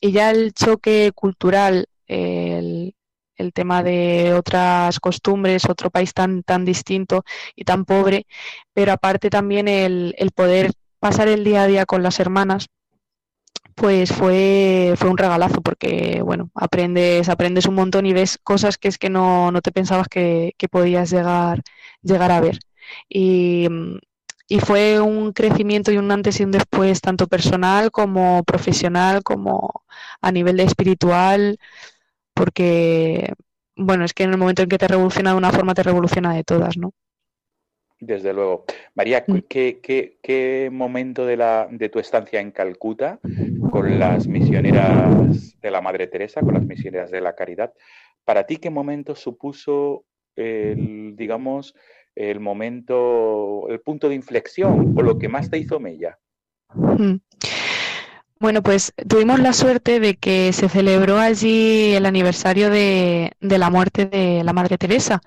y 0.02 0.12
ya 0.12 0.32
el 0.32 0.54
choque 0.54 1.12
cultural, 1.16 1.88
el, 2.08 2.94
el 3.40 3.54
tema 3.54 3.84
de 3.84 4.34
otras 4.34 5.00
costumbres, 5.00 5.70
otro 5.70 5.90
país 5.90 6.14
tan, 6.14 6.44
tan 6.44 6.66
distinto 6.66 7.24
y 7.56 7.64
tan 7.64 7.86
pobre, 7.86 8.28
pero 8.74 8.92
aparte 8.92 9.30
también 9.30 9.68
el, 9.68 10.14
el 10.18 10.32
poder 10.32 10.72
pasar 11.00 11.28
el 11.30 11.44
día 11.44 11.64
a 11.64 11.68
día 11.68 11.86
con 11.86 12.04
las 12.04 12.20
hermanas, 12.20 12.68
pues 13.80 14.12
fue, 14.12 14.94
fue 14.98 15.10
un 15.10 15.18
regalazo 15.18 15.62
porque, 15.62 16.22
bueno, 16.24 16.52
aprendes, 16.54 17.30
aprendes 17.30 17.66
un 17.66 17.76
montón 17.76 18.06
y 18.06 18.14
ves 18.14 18.38
cosas 18.44 18.78
que 18.78 18.90
es 18.90 18.98
que 18.98 19.10
no, 19.10 19.52
no 19.52 19.62
te 19.62 19.72
pensabas 19.72 20.10
que, 20.10 20.54
podías 20.70 21.10
llegar, 21.12 21.62
llegar 22.02 22.32
a 22.32 22.42
ver. 22.42 22.60
Y, 23.08 23.68
y, 24.50 24.60
fue 24.60 25.00
un 25.00 25.32
crecimiento 25.32 25.92
y 25.92 25.98
un 25.98 26.12
antes 26.12 26.40
y 26.40 26.44
un 26.44 26.52
después, 26.52 27.02
tanto 27.02 27.28
personal 27.28 27.92
como 27.92 28.44
profesional, 28.44 29.24
como 29.24 29.84
a 30.22 30.32
nivel 30.32 30.60
espiritual, 30.60 31.58
porque, 32.40 33.34
bueno, 33.76 34.06
es 34.06 34.14
que 34.14 34.24
en 34.24 34.32
el 34.32 34.38
momento 34.38 34.62
en 34.62 34.70
que 34.70 34.78
te 34.78 34.88
revoluciona 34.88 35.32
de 35.32 35.38
una 35.38 35.52
forma, 35.52 35.74
te 35.74 35.84
revoluciona 35.84 36.34
de 36.34 36.46
todas, 36.46 36.78
¿no? 36.78 36.94
Desde 38.00 38.34
luego. 38.34 38.64
María, 38.96 39.26
mm. 39.28 39.40
¿qué, 39.50 40.70
momento 40.72 41.26
de, 41.26 41.36
la, 41.36 41.68
de 41.70 41.90
tu 41.90 42.00
estancia 42.00 42.40
en 42.40 42.52
Calcuta 42.52 43.20
con 43.72 44.00
las 44.00 44.26
misioneras 44.26 45.60
de 45.60 45.70
la 45.70 45.82
Madre 45.82 46.08
Teresa, 46.08 46.40
con 46.40 46.54
las 46.54 46.64
misioneras 46.64 47.12
de 47.12 47.20
la 47.20 47.36
Caridad, 47.36 47.74
para 48.24 48.46
ti 48.46 48.56
qué 48.56 48.70
momento 48.70 49.16
supuso 49.16 50.06
el, 50.38 51.18
digamos, 51.18 51.76
el 52.16 52.40
momento, 52.40 53.68
el 53.68 53.82
punto 53.82 54.08
de 54.08 54.16
inflexión 54.16 54.98
o 54.98 55.02
lo 55.02 55.20
que 55.20 55.28
más 55.28 55.50
te 55.50 55.58
hizo 55.58 55.82
mella? 55.82 56.18
Bueno, 58.42 58.64
pues 58.64 58.94
tuvimos 59.10 59.42
la 59.42 59.52
suerte 59.52 60.00
de 60.00 60.16
que 60.16 60.54
se 60.54 60.70
celebró 60.70 61.20
allí 61.20 61.94
el 61.94 62.06
aniversario 62.06 62.70
de, 62.70 63.36
la 63.42 63.70
muerte 63.70 64.06
de 64.06 64.46
la 64.46 64.54
Madre 64.54 64.78
Teresa. 64.78 65.22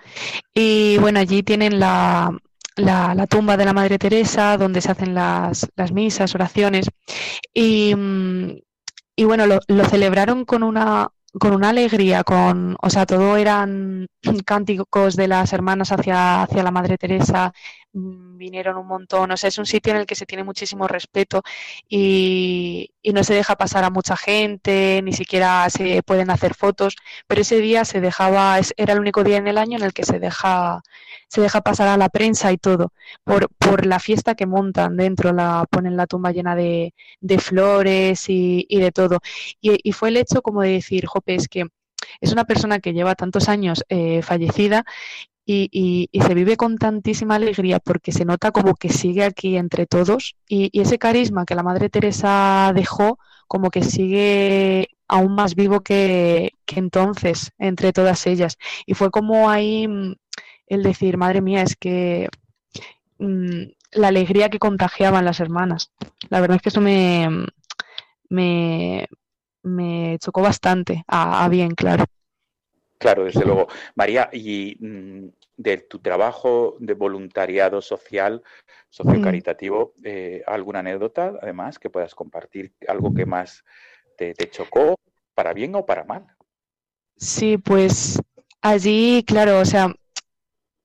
Y 0.54 0.96
bueno, 0.96 1.20
allí 1.20 1.42
tienen 1.42 1.78
la, 1.78 2.32
tumba 3.28 3.58
de 3.58 3.66
la 3.66 3.74
Madre 3.74 3.98
Teresa, 3.98 4.56
donde 4.56 4.80
se 4.80 4.92
hacen 4.92 5.14
las, 5.14 5.68
las 5.76 5.92
misas, 5.92 6.34
oraciones. 6.34 6.86
Y, 7.52 7.94
mm, 7.94 8.56
bueno, 9.26 9.44
lo, 9.46 9.84
celebraron 9.84 10.46
con 10.46 10.62
una, 10.62 11.10
alegría, 11.62 12.24
con, 12.24 12.76
o 12.80 12.88
sea, 12.88 13.04
todo 13.04 13.36
eran 13.36 14.06
cánticos 14.46 15.16
de 15.16 15.28
las 15.28 15.52
hermanas 15.52 15.92
hacia, 15.92 16.48
la 16.50 16.70
Madre 16.70 16.96
Teresa, 16.96 17.52
vinieron 17.92 18.76
un 18.76 18.86
montón, 18.86 19.30
o 19.30 19.36
sea, 19.36 19.48
es 19.48 19.58
un 19.58 19.66
sitio 19.66 19.92
en 19.92 20.00
el 20.00 20.06
que 20.06 20.14
se 20.14 20.26
tiene 20.26 20.44
muchísimo 20.44 20.88
respeto 20.88 21.42
y, 21.88 22.90
no 23.12 23.24
se 23.24 23.34
deja 23.34 23.56
pasar 23.56 23.84
a 23.84 23.90
mucha 23.90 24.16
gente, 24.16 25.00
ni 25.02 25.12
siquiera 25.12 25.68
se 25.70 26.02
pueden 26.02 26.30
hacer 26.30 26.54
fotos, 26.54 26.96
pero 27.26 27.42
ese 27.42 27.60
día 27.60 27.84
se 27.84 28.00
dejaba, 28.00 28.58
era 28.76 28.94
el 28.94 29.00
único 29.00 29.22
día 29.24 29.36
en 29.36 29.48
el 29.48 29.58
año 29.58 29.76
en 29.76 29.84
el 29.84 29.92
que 29.92 30.04
se 30.04 30.18
deja 30.18 30.82
se 31.28 31.40
deja 31.40 31.62
pasar 31.62 31.88
a 31.88 31.96
la 31.96 32.08
prensa 32.10 32.52
y 32.52 32.58
todo, 32.58 32.92
por, 33.24 33.48
por 33.56 33.86
la 33.86 33.98
fiesta 34.00 34.34
que 34.34 34.46
montan 34.46 34.96
dentro, 34.96 35.32
la 35.32 35.66
ponen 35.70 35.96
la 35.96 36.06
tumba 36.06 36.30
llena 36.32 36.54
de, 36.54 36.92
flores 37.38 38.26
y, 38.28 38.66
de 38.68 38.92
todo. 38.92 39.20
Y, 39.60 39.78
y, 39.82 39.92
fue 39.92 40.10
el 40.10 40.18
hecho 40.18 40.42
como 40.42 40.62
de 40.62 40.72
decir, 40.72 41.06
Jope, 41.06 41.34
es 41.34 41.48
que 41.48 41.66
es 42.20 42.32
una 42.32 42.44
persona 42.44 42.80
que 42.80 42.92
lleva 42.92 43.14
tantos 43.14 43.48
años 43.48 43.84
eh, 43.88 44.22
fallecida 44.22 44.84
y, 45.44 45.68
y, 45.72 46.08
y, 46.12 46.22
se 46.22 46.34
vive 46.34 46.56
con 46.56 46.78
tantísima 46.78 47.34
alegría 47.34 47.80
porque 47.80 48.12
se 48.12 48.24
nota 48.24 48.52
como 48.52 48.74
que 48.74 48.88
sigue 48.90 49.24
aquí 49.24 49.56
entre 49.56 49.86
todos 49.86 50.36
y, 50.48 50.70
ese 50.80 50.98
carisma 50.98 51.44
que 51.44 51.54
la 51.56 51.64
Madre 51.64 51.88
Teresa 51.88 52.72
dejó 52.74 53.18
como 53.48 53.70
que 53.70 53.82
sigue 53.82 54.88
aún 55.08 55.34
más 55.34 55.54
vivo 55.54 55.80
que, 55.80 56.52
entonces 56.74 57.52
entre 57.58 57.92
todas 57.92 58.26
ellas. 58.26 58.56
Y 58.86 58.94
fue 58.94 59.10
como 59.10 59.50
ahí 59.50 59.86
mm, 59.88 60.14
el 60.68 60.82
decir, 60.82 61.16
madre 61.18 61.42
mía, 61.42 61.62
es 61.62 61.76
que 61.76 62.28
mm, 63.18 63.62
la 63.92 64.08
alegría 64.08 64.48
que 64.48 64.58
contagiaban 64.58 65.24
las 65.24 65.40
hermanas. 65.40 65.92
La 66.30 66.40
verdad 66.40 66.56
es 66.56 66.62
que 66.62 66.68
eso 66.70 66.80
me, 66.80 67.28
me, 68.28 69.08
me 69.62 70.18
chocó 70.20 70.42
bastante, 70.42 71.04
a, 71.08 71.48
bien, 71.48 71.74
claro. 71.74 72.04
Claro, 73.02 73.24
desde 73.24 73.44
luego. 73.44 73.66
María, 73.96 74.30
y 74.32 74.76
mm, 74.78 75.26
de 75.56 75.78
tu 75.78 75.98
trabajo 75.98 76.76
de 76.78 76.94
voluntariado 76.94 77.82
social, 77.82 78.44
sociocaritativo, 78.90 79.94
eh, 80.04 80.44
¿alguna 80.46 80.78
anécdota, 80.78 81.32
además, 81.42 81.80
que 81.80 81.90
puedas 81.90 82.14
compartir? 82.14 82.72
¿Algo 82.86 83.12
que 83.12 83.26
más 83.26 83.64
te, 84.16 84.34
te 84.34 84.48
chocó, 84.48 84.94
para 85.34 85.52
bien 85.52 85.74
o 85.74 85.84
para 85.84 86.04
mal? 86.04 86.26
Sí, 87.16 87.58
pues 87.58 88.22
allí, 88.60 89.24
claro, 89.26 89.58
o 89.58 89.64
sea, 89.64 89.92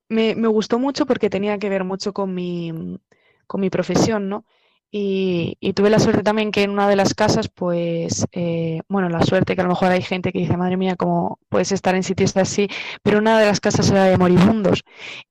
me, 0.10 0.34
me, 0.34 0.48
gustó 0.48 0.80
mucho 0.80 1.06
porque 1.06 1.30
tenía 1.30 1.60
que 1.60 1.70
ver 1.70 1.84
mucho 1.84 2.14
con 2.14 2.34
mi, 2.34 3.00
con 3.46 3.62
mi 3.62 3.70
profesión, 3.70 4.28
¿no? 4.28 4.44
Y, 4.90 5.58
tuve 5.74 5.90
la 5.90 6.00
suerte 6.00 6.24
también 6.24 6.52
que 6.52 6.64
en 6.64 6.72
una 6.72 6.88
de 6.88 6.96
las 6.96 7.14
casas, 7.14 7.50
pues, 7.50 8.26
eh, 8.32 8.82
bueno, 8.88 9.10
la 9.10 9.22
suerte 9.24 9.56
que 9.56 9.62
a 9.62 9.64
lo 9.66 9.70
mejor 9.72 9.92
hay 9.92 10.02
gente 10.02 10.32
que 10.32 10.40
dice, 10.40 10.56
madre 10.58 10.78
mía, 10.78 10.96
¿cómo 10.96 11.40
puedes 11.50 11.72
estar 11.72 11.94
en 11.96 12.04
sitios 12.04 12.36
así? 12.38 12.70
Pero 13.04 13.20
una 13.20 13.40
de 13.40 13.46
las 13.48 13.60
casas 13.60 13.92
era 13.92 14.06
de 14.06 14.18
moribundos 14.18 14.84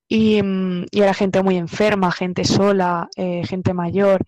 y, 0.09 0.43
mm, 0.43 0.87
y 0.91 1.01
era 1.01 1.15
gente 1.15 1.43
muy 1.43 1.57
enferma, 1.57 2.13
gente 2.13 2.45
sola, 2.45 3.09
eh, 3.17 3.43
gente 3.47 3.73
mayor. 3.75 4.23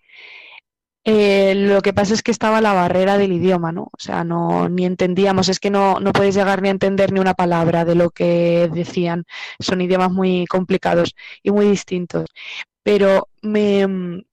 Eh, 1.05 1.55
lo 1.55 1.81
que 1.81 1.93
pasa 1.93 2.13
es 2.13 2.21
que 2.21 2.31
estaba 2.31 2.61
la 2.61 2.73
barrera 2.73 3.17
del 3.17 3.31
idioma, 3.33 3.71
¿no? 3.71 3.83
O 3.83 3.97
sea, 3.97 4.23
no 4.23 4.69
ni 4.69 4.85
entendíamos, 4.85 5.49
es 5.49 5.59
que 5.59 5.69
no, 5.71 5.99
no 5.99 6.11
puedes 6.13 6.35
llegar 6.35 6.61
ni 6.61 6.67
a 6.67 6.71
entender 6.71 7.11
ni 7.11 7.19
una 7.19 7.33
palabra 7.33 7.85
de 7.85 7.95
lo 7.95 8.09
que 8.11 8.69
decían. 8.71 9.25
Son 9.59 9.81
idiomas 9.81 10.11
muy 10.11 10.45
complicados 10.47 11.15
y 11.41 11.51
muy 11.51 11.67
distintos. 11.69 12.25
Pero 12.83 13.29
me, 13.41 14.23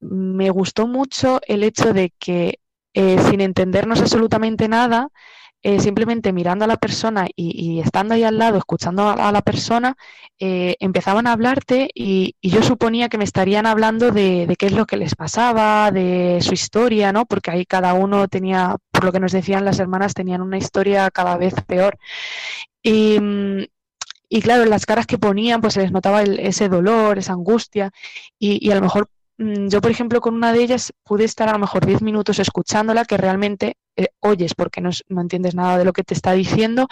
me 0.00 0.50
gustó 0.50 0.86
mucho 0.86 1.40
el 1.46 1.62
hecho 1.62 1.92
de 1.92 2.12
que 2.18 2.58
eh, 2.94 3.18
sin 3.30 3.40
entendernos 3.40 4.00
absolutamente 4.00 4.68
nada, 4.68 5.10
eh, 5.62 5.78
simplemente 5.78 6.32
mirando 6.32 6.64
a 6.64 6.68
la 6.68 6.78
persona 6.78 7.26
y, 7.36 7.80
estando 7.80 8.14
ahí 8.14 8.24
al 8.24 8.38
lado, 8.38 8.56
escuchando 8.58 9.08
a, 9.10 9.30
la 9.30 9.42
persona, 9.42 9.94
eh, 10.38 10.76
empezaban 10.80 11.26
a 11.26 11.32
hablarte 11.32 11.90
y, 11.94 12.34
yo 12.42 12.62
suponía 12.62 13.08
que 13.10 13.18
me 13.18 13.24
estarían 13.24 13.66
hablando 13.66 14.10
de, 14.10 14.54
qué 14.58 14.66
es 14.66 14.72
lo 14.72 14.86
que 14.86 14.96
les 14.96 15.14
pasaba, 15.14 15.90
de 15.92 16.38
su 16.40 16.54
historia, 16.54 17.12
¿no? 17.12 17.26
Porque 17.26 17.50
ahí 17.50 17.66
cada 17.66 17.92
uno 17.94 18.26
tenía, 18.28 18.76
por 18.90 19.04
lo 19.04 19.12
que 19.12 19.20
nos 19.20 19.32
decían 19.32 19.64
las 19.64 19.78
hermanas, 19.78 20.14
tenían 20.14 20.40
una 20.42 20.58
historia 20.58 21.10
cada 21.10 21.36
vez 21.36 21.54
peor. 21.66 21.98
Y, 22.82 23.18
y 24.28 24.42
claro, 24.42 24.64
las 24.64 24.86
caras 24.86 25.06
que 25.06 25.18
ponían, 25.18 25.60
pues 25.60 25.74
se 25.74 25.82
les 25.82 25.92
notaba 25.92 26.22
ese 26.22 26.68
dolor, 26.68 27.18
esa 27.18 27.34
angustia, 27.34 27.90
y, 28.38 28.66
y 28.66 28.70
a 28.72 28.76
lo 28.76 28.80
mejor 28.82 29.10
yo, 29.40 29.80
por 29.80 29.90
ejemplo, 29.90 30.20
con 30.20 30.34
una 30.34 30.52
de 30.52 30.62
ellas 30.62 30.92
pude 31.02 31.24
estar 31.24 31.48
a 31.48 31.52
lo 31.52 31.58
mejor 31.58 31.86
10 31.86 32.02
minutos 32.02 32.38
escuchándola, 32.38 33.06
que 33.06 33.16
realmente 33.16 33.76
eh, 33.96 34.08
oyes 34.20 34.54
porque 34.54 34.82
no, 34.82 34.90
no, 35.08 35.22
entiendes 35.22 35.54
nada 35.54 35.78
de 35.78 35.84
lo 35.86 35.94
que 35.94 36.04
te 36.04 36.12
está 36.12 36.32
diciendo, 36.32 36.88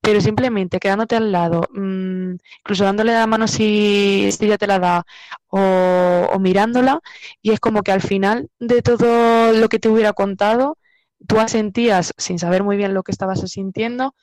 pero 0.00 0.20
simplemente 0.20 0.78
quedándote 0.80 1.16
al 1.16 1.32
lado, 1.32 1.62
mmm, 1.72 2.36
incluso 2.60 2.84
dándole 2.84 3.12
la 3.12 3.26
mano 3.26 3.46
si, 3.46 4.30
si 4.32 4.46
ya 4.46 4.56
te 4.56 4.66
la 4.66 4.78
da, 4.78 5.04
o, 5.48 6.28
o, 6.32 6.38
mirándola, 6.38 7.00
y 7.42 7.52
es 7.52 7.60
como 7.60 7.82
que 7.82 7.92
al 7.92 8.00
final 8.00 8.48
de 8.58 8.82
todo 8.82 9.52
lo 9.52 9.68
que 9.68 9.78
te 9.78 9.88
hubiera 9.90 10.12
contado, 10.14 10.78
tú 11.26 11.40
asentías 11.40 12.14
sin 12.16 12.38
saber 12.38 12.62
muy 12.62 12.76
bien 12.78 12.94
lo 12.94 13.02
que 13.02 13.12
estabas 13.12 13.40
sintiendo, 13.50 14.14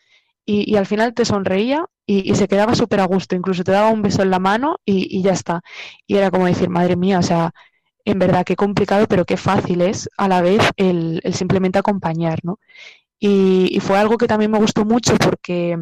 y, 0.45 0.71
y 0.71 0.75
al 0.77 0.85
final 0.85 1.13
te 1.13 1.25
sonreía 1.25 1.85
y, 2.05 2.35
se 2.35 2.47
quedaba 2.47 2.75
súper 2.75 2.99
a 2.99 3.05
gusto, 3.05 3.35
incluso 3.35 3.63
te 3.63 3.71
daba 3.71 3.89
un 3.89 4.01
beso 4.01 4.21
en 4.21 4.31
la 4.31 4.39
mano 4.39 4.77
y, 4.85 5.21
ya 5.21 5.31
está. 5.31 5.61
Y 6.07 6.17
era 6.17 6.31
como 6.31 6.45
decir, 6.45 6.69
madre 6.69 6.95
mía, 6.95 7.19
o 7.19 7.23
sea, 7.23 7.51
en 8.05 8.19
verdad 8.19 8.45
qué 8.45 8.55
complicado, 8.55 9.07
pero 9.07 9.25
qué 9.25 9.37
fácil 9.37 9.81
es 9.81 10.09
a 10.17 10.27
la 10.27 10.41
vez 10.41 10.61
el, 10.77 11.21
simplemente 11.33 11.79
acompañar, 11.79 12.39
¿no? 12.43 12.59
Y, 13.19 13.79
fue 13.81 13.97
algo 13.97 14.17
que 14.17 14.27
también 14.27 14.51
me 14.51 14.59
gustó 14.59 14.85
mucho 14.85 15.15
porque 15.17 15.77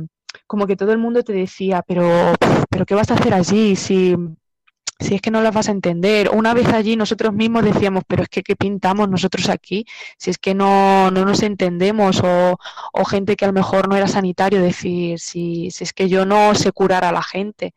como 0.48 0.68
que 0.68 0.76
todo 0.76 0.92
el 0.92 1.00
mundo 1.00 1.24
te 1.24 1.34
decía, 1.34 1.84
pero, 1.88 2.36
pero 2.70 2.86
¿qué 2.86 2.96
vas 2.96 3.12
a 3.12 3.16
hacer 3.16 3.34
allí 3.34 3.76
si 3.76 4.16
si 5.02 5.16
es 5.16 5.22
que 5.22 5.32
no 5.32 5.42
las 5.42 5.54
vas 5.54 5.68
a 5.68 5.72
entender. 5.72 6.30
Una 6.34 6.54
vez 6.54 6.68
allí 6.68 6.96
nosotros 6.96 7.34
mismos 7.34 7.66
decíamos, 7.66 8.04
pero 8.08 8.24
es 8.24 8.30
que 8.30 8.44
¿qué 8.44 8.56
pintamos 8.56 9.10
nosotros 9.10 9.50
aquí? 9.50 9.86
Si 10.18 10.30
es 10.30 10.38
que 10.38 10.54
no, 10.54 11.12
no 11.12 11.26
nos 11.26 11.44
entendemos 11.44 12.22
o, 12.24 12.58
o, 12.94 13.06
gente 13.06 13.36
que 13.36 13.46
a 13.46 13.50
lo 13.50 13.54
mejor 13.54 13.90
no 13.90 13.96
era 13.96 14.08
sanitario 14.08 14.62
decir, 14.62 15.20
si, 15.20 15.72
si 15.72 15.84
es 15.84 15.94
que 15.94 16.10
yo 16.10 16.26
no 16.26 16.56
sé 16.56 16.72
curar 16.72 17.04
a 17.06 17.12
la 17.12 17.24
gente, 17.24 17.74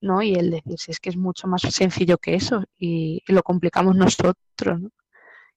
¿no? 0.00 0.22
Y 0.22 0.34
él 0.34 0.50
decir, 0.50 0.78
si 0.78 0.90
es 0.90 1.00
que 1.00 1.10
es 1.10 1.16
mucho 1.16 1.46
más 1.48 1.62
sencillo 1.62 2.18
que 2.18 2.34
eso 2.34 2.64
y, 2.78 3.22
y 3.26 3.32
lo 3.32 3.42
complicamos 3.42 3.96
nosotros, 3.96 4.80
¿no? 4.80 4.90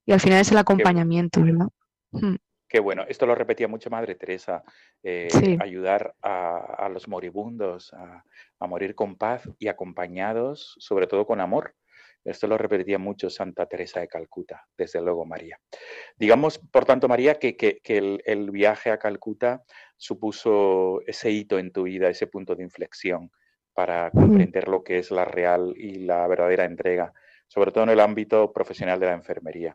y 0.08 0.13
al 0.13 0.22
final 0.22 0.39
es 0.39 0.52
el 0.52 0.58
acompañamiento, 0.58 1.43
¿verdad? 1.43 1.67
Mm. 2.12 2.36
Qué 2.70 2.82
bueno, 2.82 3.06
esto 3.08 3.26
lo 3.26 3.34
repetía 3.34 3.70
mucho 3.70 3.90
Madre 3.90 4.16
Teresa, 4.16 4.62
eh, 5.02 5.30
ayudar 5.62 6.16
a, 6.22 6.90
los 6.92 7.08
moribundos 7.08 7.94
a, 7.94 8.24
morir 8.68 8.94
con 8.94 9.16
paz 9.16 9.50
y 9.58 9.70
acompañados, 9.70 10.76
sobre 10.78 11.08
todo 11.08 11.26
con 11.26 11.40
amor. 11.40 11.76
Esto 12.26 12.46
lo 12.48 12.58
repetía 12.58 12.98
mucho 12.98 13.30
Santa 13.30 13.68
Teresa 13.68 14.02
de 14.02 14.10
Calcuta, 14.10 14.66
desde 14.78 15.02
luego 15.02 15.26
María. 15.26 15.58
Digamos, 16.18 16.60
por 16.60 16.84
tanto, 16.84 17.08
María, 17.08 17.36
que, 17.40 17.80
el, 17.86 18.52
viaje 18.52 18.92
a 18.92 19.00
Calcuta 19.00 19.64
supuso 19.96 21.00
ese 21.08 21.32
hito 21.32 21.60
en 21.60 21.72
tu 21.72 21.84
vida, 21.84 22.10
ese 22.10 22.28
punto 22.28 22.54
de 22.54 22.64
inflexión 22.64 23.32
para 23.74 24.12
comprender 24.12 24.68
lo 24.68 24.84
que 24.84 24.98
es 24.98 25.10
la 25.12 25.24
real 25.24 25.74
y 25.78 26.00
la 26.00 26.28
verdadera 26.28 26.66
entrega, 26.66 27.14
sobre 27.48 27.72
todo 27.72 27.86
en 27.86 27.92
el 27.92 28.02
ámbito 28.02 28.52
profesional 28.52 29.00
de 29.00 29.06
la 29.06 29.14
enfermería. 29.14 29.74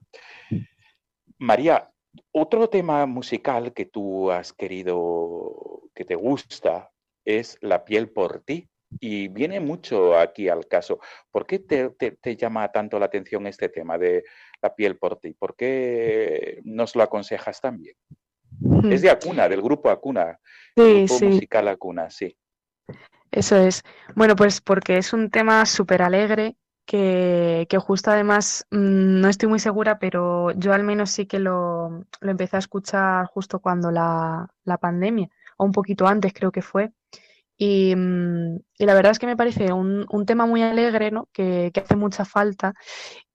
María, 1.38 1.91
otro 2.32 2.68
tema 2.68 3.06
musical 3.06 3.72
que 3.72 3.86
tú 3.86 4.30
has 4.30 4.52
querido, 4.52 5.82
que 5.94 6.04
te 6.04 6.14
gusta, 6.14 6.90
es 7.24 7.58
La 7.60 7.84
piel 7.84 8.10
por 8.10 8.40
ti. 8.40 8.68
Y 9.00 9.28
viene 9.28 9.58
mucho 9.58 10.18
aquí 10.18 10.50
al 10.50 10.66
caso. 10.68 11.00
¿Por 11.30 11.46
qué 11.46 11.60
te, 11.60 12.36
llama 12.36 12.70
tanto 12.70 12.98
la 12.98 13.06
atención 13.06 13.46
este 13.46 13.70
tema 13.70 13.96
de 13.96 14.22
La 14.60 14.74
piel 14.74 14.98
por 14.98 15.18
ti? 15.18 15.32
¿Por 15.32 15.56
qué 15.56 16.60
nos 16.64 16.94
lo 16.94 17.02
aconsejas 17.02 17.58
también? 17.60 17.96
Es 18.90 19.00
de 19.00 19.08
Acuna, 19.08 19.48
del 19.48 19.62
grupo 19.62 19.88
Acuna, 19.88 20.38
sí, 20.76 21.06
grupo 21.06 21.24
musical 21.24 21.68
Acuna, 21.68 22.10
sí. 22.10 22.36
Eso 23.30 23.56
es. 23.56 23.82
Bueno, 24.14 24.36
pues 24.36 24.60
porque 24.60 24.98
es 24.98 25.14
un 25.14 25.30
tema 25.30 25.64
súper 25.64 26.02
alegre 26.02 26.54
que, 26.84 27.66
justo 27.80 28.10
además, 28.10 28.66
mm, 28.70 29.20
no 29.20 29.28
estoy 29.28 29.48
muy 29.48 29.58
segura, 29.58 29.98
pero 29.98 30.50
yo 30.52 30.72
al 30.72 30.84
menos 30.84 31.10
sí 31.10 31.26
que 31.26 31.38
lo, 31.38 32.04
empecé 32.20 32.56
a 32.56 32.60
escuchar 32.60 33.26
justo 33.26 33.60
cuando 33.60 33.90
la, 33.90 34.48
pandemia, 34.80 35.28
o 35.56 35.64
un 35.64 35.72
poquito 35.72 36.06
antes 36.06 36.32
creo 36.34 36.52
que 36.52 36.62
fue. 36.62 36.92
Y, 37.58 37.94
mm, 37.96 38.58
la 38.78 38.94
verdad 38.94 39.12
es 39.12 39.18
que 39.18 39.26
me 39.26 39.36
parece 39.36 39.72
un, 39.72 40.06
tema 40.26 40.46
muy 40.46 40.62
alegre, 40.62 41.10
¿no? 41.10 41.28
Que, 41.32 41.72
hace 41.74 41.96
mucha 41.96 42.24
falta, 42.24 42.74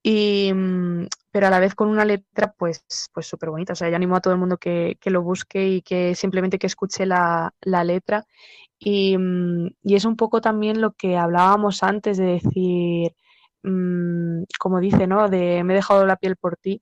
y, 0.04 0.52
mm, 0.54 1.08
pero 1.32 1.48
a 1.48 1.50
la 1.50 1.60
vez 1.60 1.76
con 1.76 1.90
una 1.90 2.06
letra 2.06 2.54
pues 2.58 2.84
pues 3.14 3.28
súper 3.28 3.50
bonita. 3.50 3.74
O 3.74 3.76
sea, 3.76 3.90
yo 3.90 3.96
animo 3.96 4.16
a 4.16 4.22
todo 4.22 4.34
el 4.34 4.40
mundo 4.40 4.58
que, 4.58 4.98
lo 5.06 5.22
busque 5.24 5.68
y 5.68 5.82
que 5.82 6.16
simplemente 6.16 6.60
que 6.60 6.68
escuche 6.68 7.06
la, 7.06 7.54
la 7.62 7.84
letra. 7.84 8.26
Y, 8.80 9.18
y, 9.84 9.96
es 9.96 10.06
un 10.06 10.16
poco 10.18 10.42
también 10.42 10.82
lo 10.82 10.94
que 10.94 11.18
hablábamos 11.18 11.84
antes 11.84 12.18
de 12.18 12.26
decir, 12.26 13.16
Mm, 13.68 14.44
como 14.60 14.80
dice, 14.80 15.08
¿no? 15.08 15.30
De 15.30 15.64
me 15.64 15.74
he 15.74 15.76
dejado 15.76 16.06
la 16.06 16.18
piel 16.18 16.38
por 16.38 16.58
ti. 16.58 16.82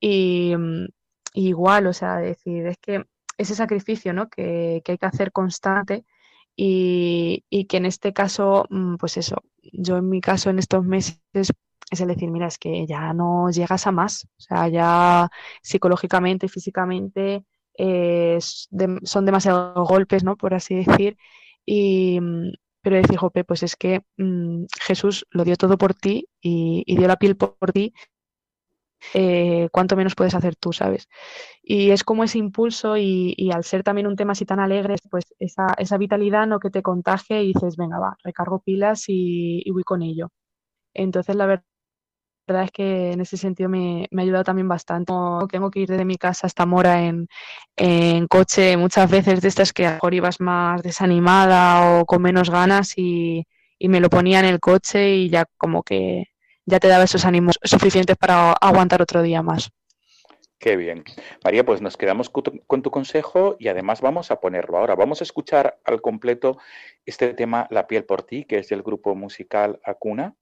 Y, 0.00 0.54
mm, 0.56 0.88
igual, 1.34 1.86
o 1.86 1.92
sea, 1.94 2.16
decir, 2.18 2.66
es 2.66 2.78
que 2.78 3.04
ese 3.38 3.54
sacrificio, 3.54 4.12
¿no? 4.12 4.28
Que, 4.28 4.82
hay 4.86 4.98
que 4.98 5.06
hacer 5.06 5.32
constante 5.32 6.04
y, 6.56 7.44
que 7.68 7.78
en 7.78 7.86
este 7.86 8.12
caso, 8.12 8.66
mm, 8.70 8.96
pues 8.96 9.16
eso, 9.16 9.42
yo 9.72 9.98
en 9.98 10.08
mi 10.10 10.20
caso 10.20 10.50
en 10.50 10.58
estos 10.58 10.84
meses 10.84 11.20
es 11.90 12.00
el 12.00 12.08
decir, 12.08 12.30
mira, 12.30 12.46
es 12.48 12.58
que 12.58 12.86
ya 12.86 13.12
no 13.14 13.50
llegas 13.50 13.86
a 13.86 13.92
más, 13.92 14.26
o 14.38 14.40
sea, 14.40 14.68
ya 14.68 15.30
psicológicamente, 15.62 16.48
físicamente, 16.48 17.44
eh, 17.78 18.38
son 19.04 19.24
demasiados 19.26 19.88
golpes, 19.88 20.24
¿no? 20.24 20.36
Por 20.36 20.54
así 20.54 20.76
decir, 20.76 21.16
y, 21.66 22.20
pero 22.82 22.96
decir, 22.96 23.16
Jope, 23.18 23.44
pues 23.44 23.62
es 23.62 23.76
que 23.76 24.02
mm, 24.16 24.64
Jesús 24.80 25.26
lo 25.30 25.44
dio 25.44 25.56
todo 25.56 25.78
por 25.78 25.94
ti 25.94 26.28
y, 26.40 26.84
dio 26.96 27.08
la 27.08 27.16
piel 27.16 27.36
por, 27.36 27.72
ti, 27.72 27.92
eh, 29.14 29.68
cuánto 29.72 29.96
menos 29.96 30.14
puedes 30.14 30.34
hacer 30.34 30.56
tú, 30.56 30.72
¿sabes? 30.72 31.08
Y 31.62 31.90
es 31.90 32.04
como 32.04 32.24
ese 32.24 32.38
impulso 32.38 32.96
y, 32.96 33.50
al 33.52 33.64
ser 33.64 33.82
también 33.82 34.06
un 34.06 34.16
tema 34.16 34.32
así 34.32 34.44
tan 34.44 34.60
alegre, 34.60 34.96
pues 35.10 35.34
esa, 35.38 35.74
esa 35.78 35.98
vitalidad 35.98 36.46
no 36.46 36.60
que 36.60 36.70
te 36.70 36.82
contagie 36.82 37.42
y 37.42 37.52
dices, 37.54 37.76
venga, 37.76 37.98
va, 37.98 38.16
recargo 38.24 38.60
pilas 38.60 39.04
y, 39.08 39.62
y 39.64 39.70
voy 39.72 39.84
con 39.84 40.02
ello. 40.02 40.30
Entonces, 40.94 41.36
la 41.36 41.46
verdad 41.46 41.64
verdad 42.50 42.64
es 42.64 42.72
que 42.72 43.12
en 43.12 43.20
ese 43.20 43.36
sentido 43.36 43.68
me, 43.68 44.08
ha 44.16 44.20
ayudado 44.20 44.42
también 44.42 44.66
bastante. 44.66 45.12
tengo 45.50 45.70
que 45.70 45.80
ir 45.80 45.88
desde 45.88 46.04
mi 46.04 46.16
casa 46.16 46.48
hasta 46.48 46.66
Mora 46.66 47.00
en, 47.02 47.28
coche, 48.26 48.76
muchas 48.76 49.08
veces 49.08 49.40
de 49.40 49.48
estas 49.48 49.72
que 49.72 49.86
a 49.86 49.90
lo 49.90 49.94
mejor 49.94 50.14
ibas 50.14 50.40
más 50.40 50.82
desanimada 50.82 52.00
o 52.00 52.06
con 52.06 52.22
menos 52.22 52.50
ganas 52.50 52.94
y, 52.96 53.46
me 53.78 54.00
lo 54.00 54.10
ponía 54.10 54.40
en 54.40 54.46
el 54.46 54.60
coche 54.60 55.14
y 55.14 55.30
ya 55.30 55.46
como 55.56 55.82
que 55.82 56.26
ya 56.66 56.80
te 56.80 56.88
daba 56.88 57.04
esos 57.04 57.24
ánimos 57.24 57.58
suficientes 57.62 58.16
para 58.16 58.52
aguantar 58.52 59.00
otro 59.00 59.22
día 59.22 59.42
más. 59.42 59.70
Qué 60.58 60.76
bien. 60.76 61.04
María, 61.42 61.64
pues 61.64 61.80
nos 61.80 61.96
quedamos 61.96 62.28
con 62.28 62.82
tu 62.82 62.90
consejo 62.90 63.56
y 63.58 63.68
además 63.68 64.02
vamos 64.02 64.30
a 64.30 64.40
ponerlo 64.40 64.76
ahora. 64.76 64.94
Vamos 64.96 65.22
a 65.22 65.24
escuchar 65.24 65.78
al 65.84 66.02
completo 66.02 66.58
este 67.06 67.32
tema 67.32 67.66
La 67.70 67.86
piel 67.86 68.04
por 68.04 68.22
ti, 68.22 68.44
que 68.44 68.58
es 68.58 68.68
del 68.68 68.82
grupo 68.82 69.14
musical 69.14 69.80
Acuna 69.84 70.34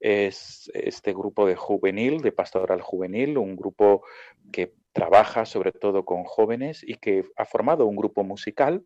es 0.00 0.70
este 0.74 1.12
grupo 1.12 1.46
de 1.46 1.56
juvenil, 1.56 2.20
de 2.20 2.32
pastoral 2.32 2.80
juvenil, 2.80 3.38
un 3.38 3.56
grupo 3.56 4.04
que 4.52 4.74
trabaja 4.92 5.44
sobre 5.44 5.72
todo 5.72 6.04
con 6.04 6.24
jóvenes 6.24 6.82
y 6.84 6.94
que 6.94 7.24
ha 7.36 7.44
formado 7.44 7.86
un 7.86 7.96
grupo 7.96 8.24
musical. 8.24 8.84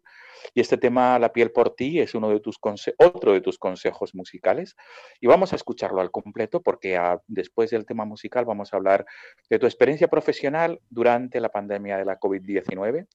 Y 0.55 0.61
este 0.61 0.77
tema, 0.77 1.19
La 1.19 1.33
piel 1.33 1.53
por 1.53 1.75
ti, 1.75 2.01
es 2.01 2.15
uno 2.15 2.29
de 2.29 2.41
tus 2.41 2.59
otro 2.99 3.33
de 3.33 3.41
tus 3.41 3.59
consejos 3.59 4.15
musicales. 4.15 4.77
Y 5.21 5.27
vamos 5.27 5.53
a 5.53 5.57
escucharlo 5.57 6.01
al 6.01 6.11
completo 6.11 6.61
porque 6.61 7.01
después 7.27 7.71
del 7.71 7.87
tema 7.87 8.05
musical 8.05 8.45
vamos 8.45 8.73
a 8.73 8.77
hablar 8.77 9.07
de 9.49 9.59
tu 9.59 9.67
experiencia 9.67 10.09
profesional 10.09 10.81
durante 10.91 11.41
la 11.41 11.49
pandemia 11.49 11.97
de 11.97 12.05
la 12.05 12.19
COVID-19, 12.19 13.07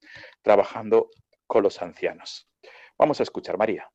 trabajando 0.41 1.09
con 1.45 1.63
los 1.63 1.81
ancianos. 1.81 2.49
Vamos 2.97 3.19
a 3.19 3.23
escuchar, 3.23 3.57
María. 3.57 3.87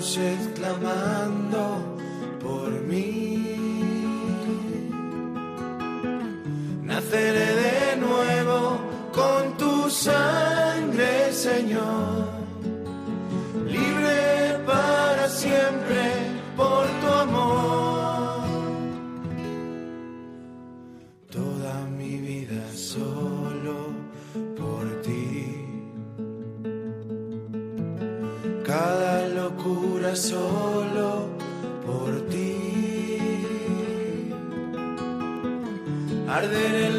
Toda 0.00 0.08
tu 0.08 0.14
sed 0.14 0.54
clamando 0.54 1.96
por 2.40 2.70
mí. 2.88 3.36
Naceré 6.82 7.54
de 7.64 7.96
nuevo 7.96 8.78
con 9.12 9.58
tu 9.58 9.90
sangre, 9.90 11.30
Señor. 11.32 12.29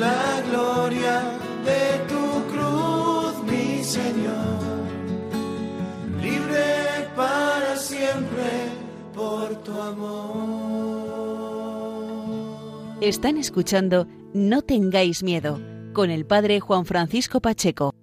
La 0.01 0.41
gloria 0.49 1.15
de 1.69 1.83
tu 2.11 2.25
cruz, 2.51 3.33
mi 3.43 3.83
Señor. 3.83 4.59
Libre 6.19 6.65
para 7.15 7.75
siempre 7.77 8.49
por 9.13 9.47
tu 9.63 9.73
amor. 9.79 11.11
Están 13.01 13.37
escuchando 13.37 14.07
No 14.33 14.63
tengáis 14.63 15.21
miedo 15.23 15.59
con 15.93 16.09
el 16.09 16.25
Padre 16.25 16.59
Juan 16.59 16.85
Francisco 16.85 17.39
Pacheco. 17.39 17.93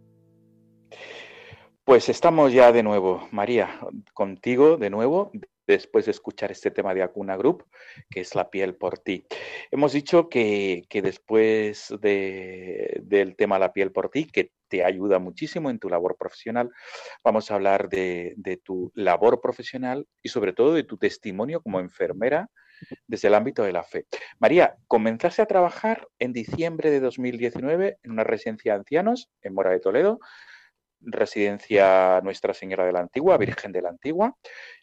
Pues 1.84 2.08
estamos 2.08 2.52
ya 2.52 2.70
de 2.70 2.82
nuevo, 2.84 3.26
María, 3.32 3.80
contigo 4.12 4.76
de 4.76 4.90
nuevo, 4.90 5.32
después 5.74 6.06
de 6.06 6.12
escuchar 6.12 6.50
este 6.50 6.70
tema 6.70 6.94
de 6.94 7.02
Acuna 7.02 7.36
Group, 7.36 7.64
que 8.10 8.20
es 8.20 8.34
la 8.34 8.50
piel 8.50 8.74
por 8.74 8.98
ti. 8.98 9.24
Hemos 9.70 9.92
dicho 9.92 10.28
que, 10.28 10.86
después 10.90 11.94
del 12.00 13.36
tema 13.36 13.58
La 13.58 13.72
piel 13.72 13.92
por 13.92 14.10
ti, 14.10 14.24
que 14.24 14.50
te 14.68 14.84
ayuda 14.84 15.18
muchísimo 15.18 15.70
en 15.70 15.78
tu 15.78 15.88
labor 15.88 16.16
profesional, 16.18 16.70
vamos 17.22 17.50
a 17.50 17.54
hablar 17.54 17.88
de, 17.88 18.34
de 18.36 18.56
tu 18.56 18.90
labor 18.94 19.40
profesional 19.40 20.06
y 20.22 20.30
sobre 20.30 20.52
todo 20.52 20.74
de 20.74 20.84
tu 20.84 20.96
testimonio 20.96 21.60
como 21.60 21.80
enfermera 21.80 22.50
desde 23.06 23.28
el 23.28 23.34
ámbito 23.34 23.62
de 23.62 23.72
la 23.72 23.82
fe. 23.82 24.06
María, 24.38 24.76
comenzaste 24.86 25.42
a 25.42 25.46
trabajar 25.46 26.06
en 26.18 26.32
diciembre 26.32 26.90
de 26.90 27.00
2019 27.00 27.98
en 28.02 28.10
una 28.10 28.24
residencia 28.24 28.72
de 28.72 28.78
ancianos 28.78 29.30
en 29.42 29.54
Mora 29.54 29.70
de 29.70 29.80
Toledo 29.80 30.20
residencia 31.00 32.20
Nuestra 32.22 32.54
Señora 32.54 32.84
de 32.84 32.92
la 32.92 33.00
Antigua, 33.00 33.36
Virgen 33.38 33.72
de 33.72 33.82
la 33.82 33.90
Antigua, 33.90 34.36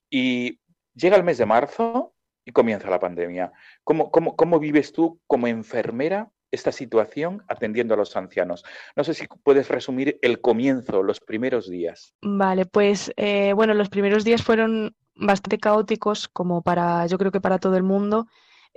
y 0.09 0.59
llega 0.95 1.17
el 1.17 1.23
mes 1.23 1.38
de 1.38 1.45
marzo 1.45 2.13
y 2.45 2.51
comienza 2.51 2.89
la 2.89 2.99
pandemia. 2.99 3.51
¿Cómo, 3.84 4.60
vives 4.60 4.91
tú 4.91 5.19
como 5.27 5.47
enfermera 5.47 6.31
esta 6.51 6.71
situación 6.71 7.43
atendiendo 7.49 7.95
a 7.95 7.97
los 7.97 8.15
ancianos. 8.15 8.63
No 8.95 9.03
sé 9.03 9.13
si 9.13 9.27
puedes 9.43 9.67
resumir 9.67 10.19
el 10.21 10.39
comienzo, 10.39 11.03
los 11.03 11.19
primeros 11.19 11.69
días. 11.69 12.13
Vale, 12.21 12.65
pues 12.65 13.12
eh, 13.17 13.51
bueno, 13.53 13.73
los 13.73 13.89
primeros 13.89 14.23
días 14.23 14.41
fueron 14.41 14.95
bastante 15.15 15.58
caóticos 15.58 16.29
como 16.29 16.62
para, 16.62 17.08
yo 17.08 17.17
creo 17.17 17.31
que 17.31 17.41
para 17.41 17.58
todo 17.58 17.75
el 17.75 17.84
mundo, 17.84 18.27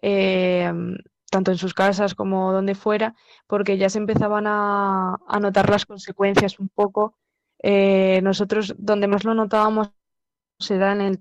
eh, 0.02 0.72
tanto 1.31 1.50
en 1.50 1.59
sus 1.59 1.74
casas 1.74 2.14
como 2.14 2.52
donde 2.52 2.74
fuera, 2.74 3.14
porque 3.46 3.78
ya 3.78 3.88
se 3.88 3.98
empezaban 3.98 4.46
a, 4.46 5.18
notar 5.40 5.70
las 5.70 5.87
consecuencias 5.87 6.59
un 6.59 6.68
poco. 6.68 7.14
Eh, 7.62 8.20
nosotros 8.22 8.74
donde 8.78 9.09
más 9.09 9.24
lo 9.24 9.35
notábamos 9.35 9.90
se 10.59 10.78
da 10.78 10.92
en 10.92 11.00
el 11.00 11.20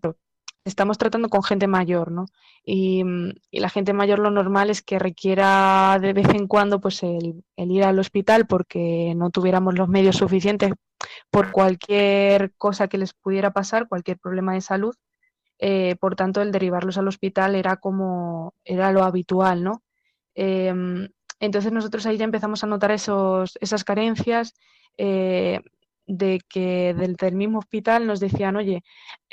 estamos 0.68 0.98
tratando 0.98 1.30
con 1.30 1.44
gente 1.44 1.68
mayor, 1.68 2.12
¿no? 2.12 2.26
Y, 2.64 3.04
la 3.52 3.70
gente 3.70 3.94
mayor 3.94 4.20
lo 4.20 4.30
normal 4.30 4.70
es 4.70 4.82
que 4.82 5.00
requiera 5.00 5.98
de 6.02 6.14
vez 6.14 6.30
en 6.30 6.48
cuando 6.48 6.80
pues 6.80 7.02
el, 7.04 7.44
ir 7.56 7.84
al 7.84 8.00
hospital 8.00 8.46
porque 8.48 9.14
no 9.16 9.30
tuviéramos 9.30 9.78
los 9.78 9.88
medios 9.88 10.18
suficientes 10.18 10.74
por 11.32 11.52
cualquier 11.52 12.54
cosa 12.58 12.88
que 12.88 12.98
les 12.98 13.14
pudiera 13.14 13.52
pasar, 13.52 13.88
cualquier 13.88 14.18
problema 14.18 14.54
de 14.54 14.62
salud. 14.62 14.96
Eh, 15.60 15.96
por 16.00 16.16
tanto, 16.16 16.42
el 16.42 16.52
derivarlos 16.52 16.98
al 16.98 17.08
hospital 17.08 17.56
era 17.56 17.78
como 17.78 18.54
era 18.64 18.92
lo 18.92 19.04
habitual, 19.04 19.64
¿no? 19.64 19.82
Em, 20.36 21.10
entonces 21.40 21.72
nosotros 21.72 22.06
ahí 22.06 22.18
ya 22.18 22.26
empezamos 22.26 22.64
a 22.64 22.68
notar 22.68 22.92
esos, 22.92 23.58
esas 23.62 23.84
carencias. 23.84 24.54
Eh, 24.98 25.62
de 26.08 26.40
que 26.50 26.94
del, 26.94 27.36
mismo 27.36 27.60
hospital 27.60 28.08
nos 28.08 28.20
decían, 28.20 28.56
oye, 28.56 28.84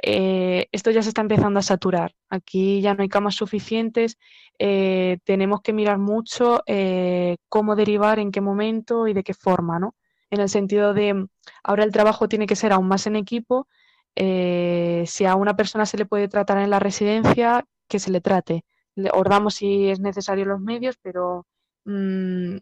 eh, 0.02 0.66
esto 0.72 0.90
ya 0.90 1.02
se 1.02 1.08
está 1.10 1.22
empezando 1.22 1.60
a 1.60 1.62
saturar, 1.62 2.14
aquí 2.28 2.80
ya 2.80 2.94
no 2.94 3.02
hay 3.02 3.08
camas 3.08 3.36
suficientes, 3.36 4.18
eh, 4.58 5.18
tenemos 5.24 5.62
que 5.62 5.72
mirar 5.72 5.98
mucho 5.98 6.62
eh, 6.66 7.36
cómo 7.48 7.76
derivar, 7.76 8.18
en 8.18 8.32
qué 8.32 8.40
momento 8.40 9.06
y 9.06 9.14
de 9.14 9.22
qué 9.22 9.34
forma, 9.34 9.78
¿no? 9.78 9.94
En 10.30 10.40
el 10.40 10.48
sentido 10.48 10.94
de, 10.94 11.26
ahora 11.62 11.84
el 11.84 11.92
trabajo 11.92 12.28
tiene 12.28 12.46
que 12.46 12.56
ser 12.56 12.72
aún 12.72 12.88
más 12.88 13.06
en 13.06 13.16
equipo, 13.16 13.68
si 14.16 15.24
a 15.24 15.34
una 15.36 15.56
persona 15.56 15.86
se 15.86 15.98
le 15.98 16.06
puede 16.06 16.28
tratar 16.28 16.58
en 16.58 16.70
la 16.70 16.80
residencia, 16.80 17.64
que 17.88 17.98
se 17.98 18.10
le 18.10 18.20
trate. 18.20 18.64
Le 18.96 19.10
ordamos 19.12 19.56
si 19.56 19.88
es 19.88 20.00
necesario 20.00 20.44
los 20.44 20.60
medios, 20.60 20.96
pero 21.02 21.46
mm, 21.84 22.56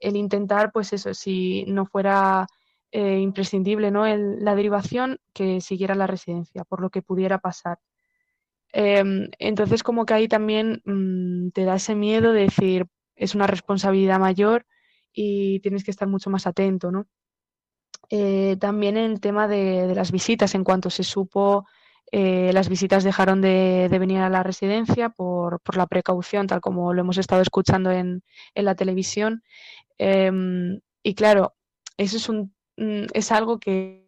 el 0.00 0.16
intentar, 0.16 0.72
pues 0.72 0.92
eso, 0.92 1.14
si 1.14 1.64
no 1.66 1.86
fuera 1.86 2.46
eh, 2.92 3.18
imprescindible 3.18 3.90
¿no? 3.90 4.06
la 4.06 4.54
derivación 4.54 5.18
que 5.32 5.60
siguiera 5.60 5.94
la 5.94 6.06
residencia, 6.06 6.64
por 6.64 6.80
lo 6.80 6.90
que 6.90 7.02
pudiera 7.02 7.38
pasar. 7.38 7.78
Em, 8.72 9.30
entonces, 9.38 9.82
como 9.82 10.06
que 10.06 10.14
ahí 10.14 10.28
también 10.28 10.82
mm, 10.84 11.50
te 11.50 11.64
da 11.64 11.76
ese 11.76 11.94
miedo 11.94 12.32
de 12.32 12.42
decir, 12.42 12.86
es 13.16 13.34
una 13.34 13.46
responsabilidad 13.46 14.18
mayor 14.20 14.66
y 15.12 15.60
tienes 15.60 15.84
que 15.84 15.90
estar 15.90 16.08
mucho 16.08 16.30
más 16.30 16.46
atento, 16.46 16.90
¿no? 16.90 17.06
Eh, 18.10 18.56
también 18.60 18.96
el 18.96 19.20
tema 19.20 19.48
de, 19.48 19.94
las 19.94 20.12
visitas, 20.12 20.54
en 20.54 20.64
cuanto 20.64 20.90
se 20.90 21.04
supo, 21.04 21.66
eh, 22.12 22.52
las 22.52 22.68
visitas 22.68 23.02
dejaron 23.04 23.40
de, 23.40 23.88
venir 23.90 24.18
a 24.18 24.30
la 24.30 24.42
residencia 24.42 25.08
por, 25.08 25.60
la 25.76 25.86
precaución, 25.86 26.46
tal 26.46 26.60
como 26.60 26.94
lo 26.94 27.00
hemos 27.00 27.18
estado 27.18 27.42
escuchando 27.42 27.90
en, 27.90 28.22
en 28.54 28.64
la 28.64 28.74
televisión. 28.74 29.42
Em, 29.98 30.80
y 31.02 31.14
claro, 31.14 31.54
eso 31.96 32.16
es 32.18 32.28
un 32.28 32.55
es 32.76 33.32
algo 33.32 33.58
que, 33.58 34.06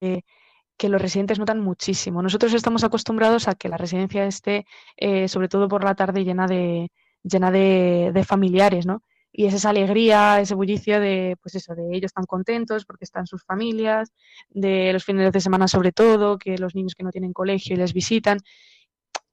que, 0.00 0.88
los 0.88 1.00
residentes 1.00 1.38
notan 1.38 1.60
muchísimo. 1.60 2.22
Nosotros 2.22 2.54
estamos 2.54 2.84
acostumbrados 2.84 3.48
a 3.48 3.54
que 3.54 3.68
la 3.68 3.76
residencia 3.76 4.24
esté, 4.24 4.64
eh, 4.96 5.28
sobre 5.28 5.48
todo 5.48 5.68
por 5.68 5.84
la 5.84 5.94
tarde, 5.94 6.24
llena 6.24 6.46
de, 6.46 6.90
llena 7.22 7.50
de, 7.50 8.24
familiares, 8.26 8.86
¿no? 8.86 9.02
Y 9.32 9.46
es 9.46 9.54
esa 9.54 9.70
alegría, 9.70 10.40
ese 10.40 10.54
bullicio 10.54 11.00
de, 11.00 11.36
pues 11.40 11.54
eso, 11.54 11.74
de 11.74 11.88
ellos 11.92 12.06
están 12.06 12.24
contentos 12.26 12.84
porque 12.84 13.04
están 13.04 13.26
sus 13.26 13.44
familias, 13.44 14.12
de 14.48 14.92
los 14.92 15.04
fines 15.04 15.32
de 15.32 15.40
semana 15.40 15.68
sobre 15.68 15.92
todo, 15.92 16.38
que 16.38 16.58
los 16.58 16.74
niños 16.74 16.94
que 16.96 17.04
no 17.04 17.10
tienen 17.10 17.32
colegio 17.32 17.74
y 17.74 17.78
les 17.78 17.92
visitan. 17.92 18.38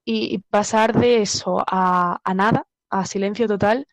Y, 0.06 0.40
pasar 0.50 0.98
de 0.98 1.22
eso 1.22 1.63
a, 1.68 2.20
a 2.24 2.34
nada, 2.34 2.66
a 2.90 3.06
silencio 3.06 3.48
total, 3.48 3.88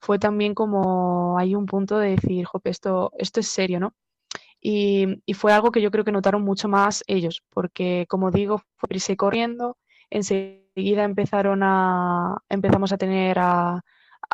fue 0.00 0.18
también 0.18 0.54
como 0.54 1.38
hay 1.38 1.54
un 1.54 1.66
punto 1.66 1.98
de 1.98 2.10
decir, 2.10 2.44
jope, 2.46 2.70
esto, 2.70 3.12
esto 3.18 3.40
es 3.40 3.48
serio, 3.48 3.80
¿no? 3.80 3.94
Y, 4.60 5.22
fue 5.34 5.52
algo 5.52 5.70
que 5.72 5.80
yo 5.80 5.90
creo 5.90 6.04
que 6.04 6.12
notaron 6.12 6.42
mucho 6.42 6.68
más 6.68 7.02
ellos, 7.06 7.42
porque 7.50 8.06
como 8.08 8.30
digo, 8.30 8.62
fue 8.76 8.88
prisa 8.88 9.14
corriendo, 9.16 9.78
enseguida 10.10 11.04
empezaron 11.04 11.62
a, 11.62 12.38
empezamos 12.48 12.92
a 12.92 12.98
tener 12.98 13.38
a, 13.38 13.82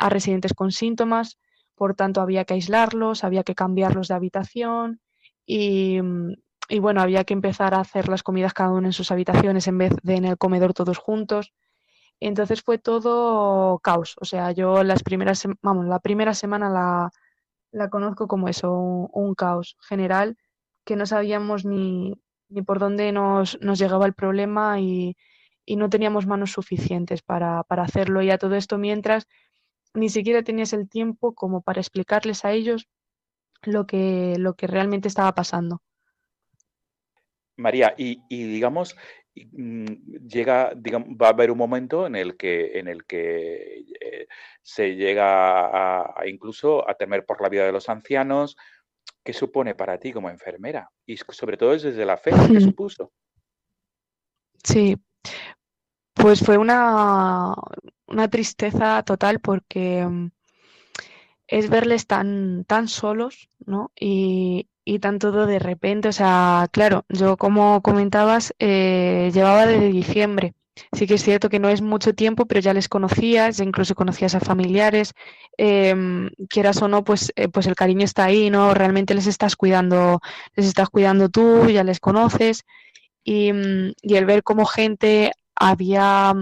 residentes 0.09 0.53
con 0.53 0.71
síntomas, 0.71 1.39
por 1.75 1.95
tanto 1.95 2.21
había 2.21 2.45
que 2.45 2.55
aislarlos, 2.55 3.23
había 3.23 3.43
que 3.43 3.55
cambiarlos 3.55 4.09
de 4.09 4.15
habitación 4.15 5.01
y 5.45 6.79
bueno, 6.79 7.01
había 7.01 7.23
que 7.23 7.33
empezar 7.33 7.73
a 7.73 7.79
hacer 7.79 8.09
las 8.09 8.23
comidas 8.23 8.53
cada 8.53 8.71
uno 8.71 8.87
en 8.87 8.93
sus 8.93 9.11
habitaciones 9.11 9.67
en 9.67 9.77
vez 9.77 9.93
de 10.03 10.15
en 10.15 10.25
el 10.25 10.37
comedor 10.37 10.73
todos 10.73 10.97
juntos. 10.97 11.53
Entonces 12.19 12.61
fue 12.61 12.77
todo 12.77 13.79
caos. 13.79 14.15
O 14.19 14.25
sea, 14.25 14.51
yo 14.51 14.83
las 14.83 15.03
primeras, 15.03 15.43
vamos, 15.61 15.85
la 15.85 15.99
primera 15.99 16.33
semana 16.33 16.69
la, 16.69 17.11
la 17.71 17.89
conozco 17.89 18.27
como 18.27 18.47
eso, 18.47 18.73
un, 18.73 19.35
caos 19.35 19.77
general, 19.87 20.37
que 20.85 20.95
no 20.95 21.05
sabíamos 21.05 21.65
ni, 21.65 22.13
ni 22.49 22.61
por 22.61 22.79
dónde 22.79 23.11
nos, 23.11 23.59
nos, 23.61 23.79
llegaba 23.79 24.05
el 24.05 24.13
problema 24.13 24.79
y, 24.79 25.15
y 25.65 25.75
no 25.75 25.89
teníamos 25.89 26.25
manos 26.25 26.51
suficientes 26.51 27.21
para, 27.21 27.63
para, 27.63 27.83
hacerlo. 27.83 28.21
Y 28.21 28.31
a 28.31 28.37
todo 28.37 28.55
esto 28.55 28.77
mientras 28.77 29.27
ni 29.93 30.09
siquiera 30.09 30.43
tenías 30.43 30.73
el 30.73 30.89
tiempo 30.89 31.33
como 31.33 31.61
para 31.61 31.81
explicarles 31.81 32.45
a 32.45 32.51
ellos 32.51 32.87
lo 33.63 33.85
que, 33.85 34.35
lo 34.37 34.55
que 34.55 34.67
realmente 34.67 35.07
estaba 35.07 35.33
pasando. 35.33 35.81
María, 37.57 37.95
y, 37.97 38.21
digamos, 38.29 38.95
llega, 40.27 40.73
digamos, 40.75 41.09
va 41.09 41.27
a 41.27 41.31
haber 41.31 41.51
un 41.51 41.57
momento 41.57 42.07
en 42.07 42.15
el 42.15 42.37
que, 42.37 42.79
en 42.79 42.87
el 42.87 43.05
que 43.05 43.85
eh, 44.01 44.27
se 44.61 44.95
llega 44.95 46.05
a, 46.05 46.27
incluso 46.27 46.89
a 46.89 46.95
temer 46.95 47.25
por 47.25 47.41
la 47.41 47.49
vida 47.49 47.65
de 47.65 47.71
los 47.71 47.89
ancianos. 47.89 48.57
¿Qué 49.23 49.33
supone 49.33 49.75
para 49.75 49.99
ti 49.99 50.13
como 50.13 50.29
enfermera? 50.29 50.89
Y 51.05 51.17
sobre 51.17 51.57
todo 51.57 51.71
desde 51.71 52.05
la 52.05 52.17
fe, 52.17 52.31
¿qué 52.51 52.61
supuso? 52.61 53.11
Sí, 54.63 54.97
pues 56.13 56.41
fue 56.41 56.57
una, 56.57 57.53
una 58.07 58.27
tristeza 58.29 59.03
total 59.03 59.39
porque 59.39 60.05
mm, 60.05 60.31
es 61.47 61.69
verles 61.69 62.07
tan, 62.07 62.65
tan 62.65 62.87
solos, 62.87 63.49
¿no? 63.65 63.91
Y, 63.99 64.67
y 64.87 64.99
tan 64.99 65.19
todo 65.19 65.45
de 65.45 65.59
repente. 65.59 66.07
O 66.07 66.13
sea, 66.13 66.67
claro, 66.71 67.05
yo 67.09 67.35
como 67.37 67.81
comentabas, 67.81 68.53
eh, 68.59 69.29
llevaba 69.33 69.65
desde 69.65 69.89
diciembre. 69.89 70.53
Sí 70.93 71.07
que 71.07 71.15
es 71.15 71.23
cierto 71.23 71.49
que 71.49 71.59
no 71.59 71.69
es 71.69 71.81
mucho 71.81 72.13
tiempo, 72.13 72.45
pero 72.45 72.61
ya 72.61 72.73
les 72.73 72.87
conocías, 72.87 73.57
ya 73.57 73.63
incluso 73.65 73.95
conocías 73.95 74.35
a 74.35 74.39
familiares, 74.39 75.13
em, 75.57 76.29
quieras 76.49 76.81
o 76.81 76.87
no, 76.87 77.03
pues, 77.03 77.33
eh, 77.35 77.49
pues 77.49 77.67
el 77.67 77.75
cariño 77.75 78.05
está 78.05 78.25
ahí, 78.25 78.49
¿no? 78.49 78.73
Realmente 78.73 79.13
les 79.15 79.27
estás 79.27 79.55
cuidando, 79.55 80.21
les 80.55 80.67
estás 80.67 80.89
cuidando 80.89 81.29
tú, 81.29 81.67
ya 81.69 81.83
les 81.83 81.99
conoces. 81.99 82.63
Y, 83.23 83.51
mm, 83.53 83.93
y 84.01 84.15
el 84.15 84.25
ver 84.25 84.43
cómo 84.43 84.65
gente 84.65 85.31
había 85.55 86.33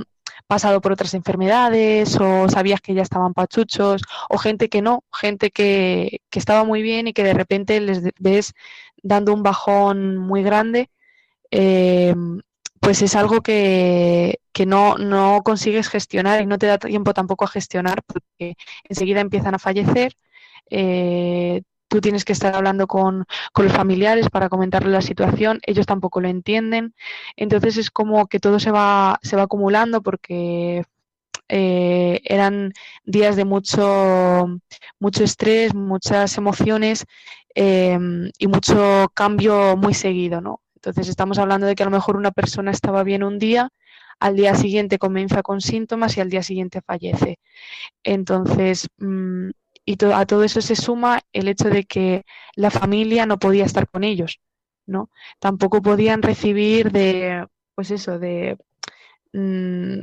pasado 0.48 0.82
por 0.82 0.92
otras 0.92 1.14
enfermedades 1.14 2.18
o 2.20 2.50
sabías 2.50 2.82
que 2.82 2.94
ya 2.94 3.02
estaban 3.02 3.34
pachuchos 3.34 4.02
o 4.30 4.38
gente 4.38 4.70
que 4.70 4.82
no, 4.82 5.04
gente 5.14 5.52
que, 5.52 6.22
estaba 6.32 6.64
muy 6.66 6.82
bien 6.82 7.08
y 7.08 7.14
que 7.14 7.24
de 7.24 7.34
repente 7.34 7.80
les 7.80 8.02
ves 8.20 8.54
dando 9.02 9.34
un 9.34 9.44
bajón 9.44 10.18
muy 10.18 10.44
grande, 10.44 10.90
em, 11.52 12.42
pues 12.80 13.02
es 13.02 13.16
algo 13.16 13.42
que, 13.42 14.40
no, 14.68 14.98
no, 14.98 15.42
consigues 15.44 15.90
gestionar 15.90 16.42
y 16.42 16.46
no 16.46 16.58
te 16.58 16.68
da 16.68 16.78
tiempo 16.78 17.14
tampoco 17.14 17.46
a 17.46 17.48
gestionar 17.48 18.04
porque 18.06 18.56
enseguida 18.90 19.22
empiezan 19.22 19.56
a 19.56 19.60
fallecer. 19.60 20.14
Eh, 20.70 21.62
tú 21.88 22.02
tienes 22.02 22.26
que 22.26 22.34
estar 22.34 22.56
hablando 22.56 22.88
con, 22.88 23.26
los 23.56 23.74
familiares 23.74 24.30
para 24.30 24.50
comentarles 24.50 24.92
la 24.92 25.02
situación, 25.02 25.60
ellos 25.66 25.86
tampoco 25.86 26.22
lo 26.22 26.28
entienden, 26.28 26.94
entonces 27.36 27.78
es 27.78 27.92
como 27.92 28.28
que 28.28 28.40
todo 28.40 28.60
se 28.60 28.72
va, 28.72 29.20
se 29.24 29.36
va 29.36 29.44
acumulando 29.44 30.02
porque 30.02 30.84
eh, 31.50 32.22
eran 32.24 32.74
días 33.06 33.36
de 33.36 33.46
mucho, 33.46 34.48
mucho 35.00 35.24
estrés, 35.24 35.74
muchas 35.76 36.38
emociones 36.38 37.06
em, 37.56 38.32
y 38.38 38.48
mucho 38.48 39.08
cambio 39.14 39.78
muy 39.78 39.94
seguido, 39.94 40.42
¿no? 40.42 40.62
Entonces 40.76 41.08
estamos 41.10 41.40
hablando 41.40 41.68
de 41.68 41.76
que 41.76 41.84
a 41.84 41.88
lo 41.88 41.92
mejor 41.92 42.16
una 42.18 42.32
persona 42.32 42.72
estaba 42.72 43.04
bien 43.04 43.24
un 43.24 43.40
día, 43.40 43.70
al 44.20 44.36
día 44.36 44.56
siguiente 44.56 45.00
comienza 45.00 45.44
con 45.44 45.62
síntomas 45.62 46.18
y 46.18 46.22
al 46.22 46.30
día 46.30 46.44
siguiente 46.44 46.82
fallece. 46.82 47.40
Entonces, 48.04 48.88
mm, 49.00 49.50
y 49.86 49.98
a 50.04 50.26
todo 50.26 50.44
eso 50.44 50.62
se 50.62 50.76
suma 50.76 51.22
el 51.32 51.48
hecho 51.48 51.70
de 51.70 51.86
que 51.86 52.26
la 52.56 52.72
familia 52.72 53.26
no 53.26 53.38
podía 53.38 53.66
estar 53.66 53.88
con 53.88 54.04
ellos, 54.04 54.40
¿no? 54.88 55.10
Tampoco 55.40 55.82
podían 55.82 56.24
recibir 56.24 56.92
de, 56.92 57.48
pues 57.76 57.92
eso, 57.92 58.18
de, 58.18 58.58
mm, 59.34 60.02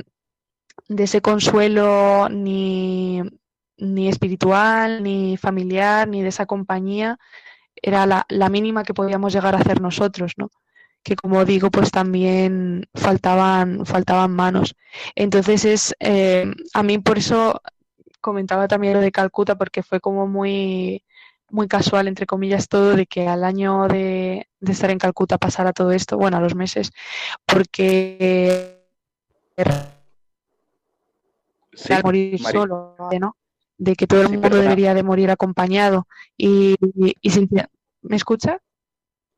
de 0.87 1.03
ese 1.03 1.21
consuelo 1.21 2.29
ni, 2.29 3.21
ni 3.77 4.07
espiritual, 4.07 5.03
ni 5.03 5.37
familiar, 5.37 6.07
ni 6.07 6.21
de 6.21 6.29
esa 6.29 6.45
compañía, 6.45 7.19
era 7.81 8.05
la, 8.05 8.25
la, 8.29 8.49
mínima 8.49 8.83
que 8.83 8.93
podíamos 8.93 9.33
llegar 9.33 9.55
a 9.55 9.59
hacer 9.59 9.81
nosotros, 9.81 10.33
¿no? 10.37 10.49
Que 11.03 11.15
como 11.17 11.43
digo, 11.43 11.69
pues 11.71 11.91
también 11.91 12.87
faltaban, 12.93 13.85
faltaban 13.85 14.31
manos. 14.31 14.75
Entonces 15.15 15.65
es, 15.65 15.95
eh, 15.99 16.45
a 16.73 16.83
mí 16.83 16.99
por 16.99 17.17
eso 17.17 17.61
comentaba 18.23 18.67
también 18.67 18.95
lo 18.95 19.01
de 19.01 19.11
Calcuta, 19.11 19.55
porque 19.55 19.83
fue 19.83 19.99
como 19.99 20.25
muy, 20.25 21.03
muy 21.51 21.67
casual, 21.67 22.07
entre 22.07 22.25
comillas, 22.25 22.67
todo 22.67 22.95
de 22.95 23.05
que 23.05 23.27
al 23.27 23.43
año 23.43 23.87
de, 23.87 24.47
de 24.59 24.71
estar 24.71 24.89
en 24.89 24.97
Calcuta 24.97 25.37
pasara 25.37 25.73
todo 25.73 25.91
esto, 25.91 26.17
bueno, 26.17 26.37
a 26.37 26.41
los 26.41 26.55
meses, 26.55 26.91
porque 27.45 28.79
Sí, 31.75 31.93
morir 32.03 32.39
Mari- 32.39 32.59
solo, 32.59 32.95
¿no? 33.19 33.35
De 33.77 33.95
que 33.95 34.07
todo 34.07 34.21
el 34.21 34.27
Sí, 34.27 34.33
mundo 34.33 34.49
perdona. 34.49 34.63
debería 34.63 34.93
de 34.93 35.03
morir 35.03 35.29
acompañado. 35.31 36.07
Y, 36.37 36.75
y, 36.95 37.15
¿me 38.03 38.15
escucha? 38.15 38.59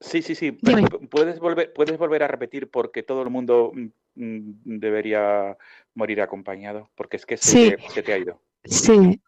Sí, 0.02 0.22
sí, 0.22 0.36
sí. 0.36 0.58
Dime. 0.62 0.84
pu- 0.84 1.10
¿Puedes 1.10 1.40
volver, 1.40 1.74
puedes 1.74 1.98
volver 1.98 2.24
a 2.24 2.28
repetir 2.28 2.70
porque 2.70 3.02
todo 3.04 3.24
el 3.24 3.30
mundo 3.30 3.72
mm, 3.74 3.86
mm, 4.16 4.80
debería 4.80 5.58
morir 5.96 6.22
acompañado? 6.22 6.90
Porque 6.96 7.16
es 7.18 7.26
que 7.26 7.38
se, 7.38 7.52
Sí. 7.52 7.76
te, 7.78 7.90
se 7.90 8.04
te 8.04 8.14
ha 8.14 8.18
ido. 8.18 8.42
Sí. 8.66 9.20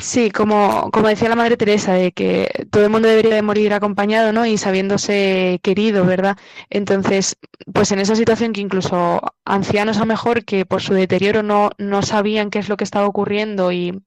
Sí, 0.00 0.30
como, 0.30 0.90
como 0.92 1.08
decía 1.08 1.28
la 1.28 1.36
Madre 1.36 1.56
Teresa, 1.56 1.94
de 1.94 2.12
que 2.12 2.66
todo 2.70 2.84
el 2.84 2.90
mundo 2.90 3.08
debería 3.08 3.34
de 3.34 3.42
morir 3.42 3.72
acompañado, 3.72 4.32
¿no? 4.32 4.46
Y 4.46 4.58
sabiéndose 4.58 5.58
querido, 5.62 6.04
¿verdad? 6.04 6.36
Entonces, 6.70 7.36
pues 7.72 7.90
en 7.92 7.98
esa 7.98 8.14
situación 8.16 8.52
que 8.52 8.60
incluso 8.60 9.20
ancianos 9.44 9.96
a 9.96 10.00
lo 10.00 10.06
mejor 10.06 10.44
que 10.44 10.66
por 10.66 10.82
su 10.82 10.94
deterioro 10.94 11.42
no, 11.42 11.70
no 11.78 12.02
sabían 12.02 12.50
qué 12.50 12.58
es 12.60 12.68
lo 12.68 12.76
que 12.76 12.84
estaba 12.84 13.06
ocurriendo 13.06 13.72
y 13.72 14.00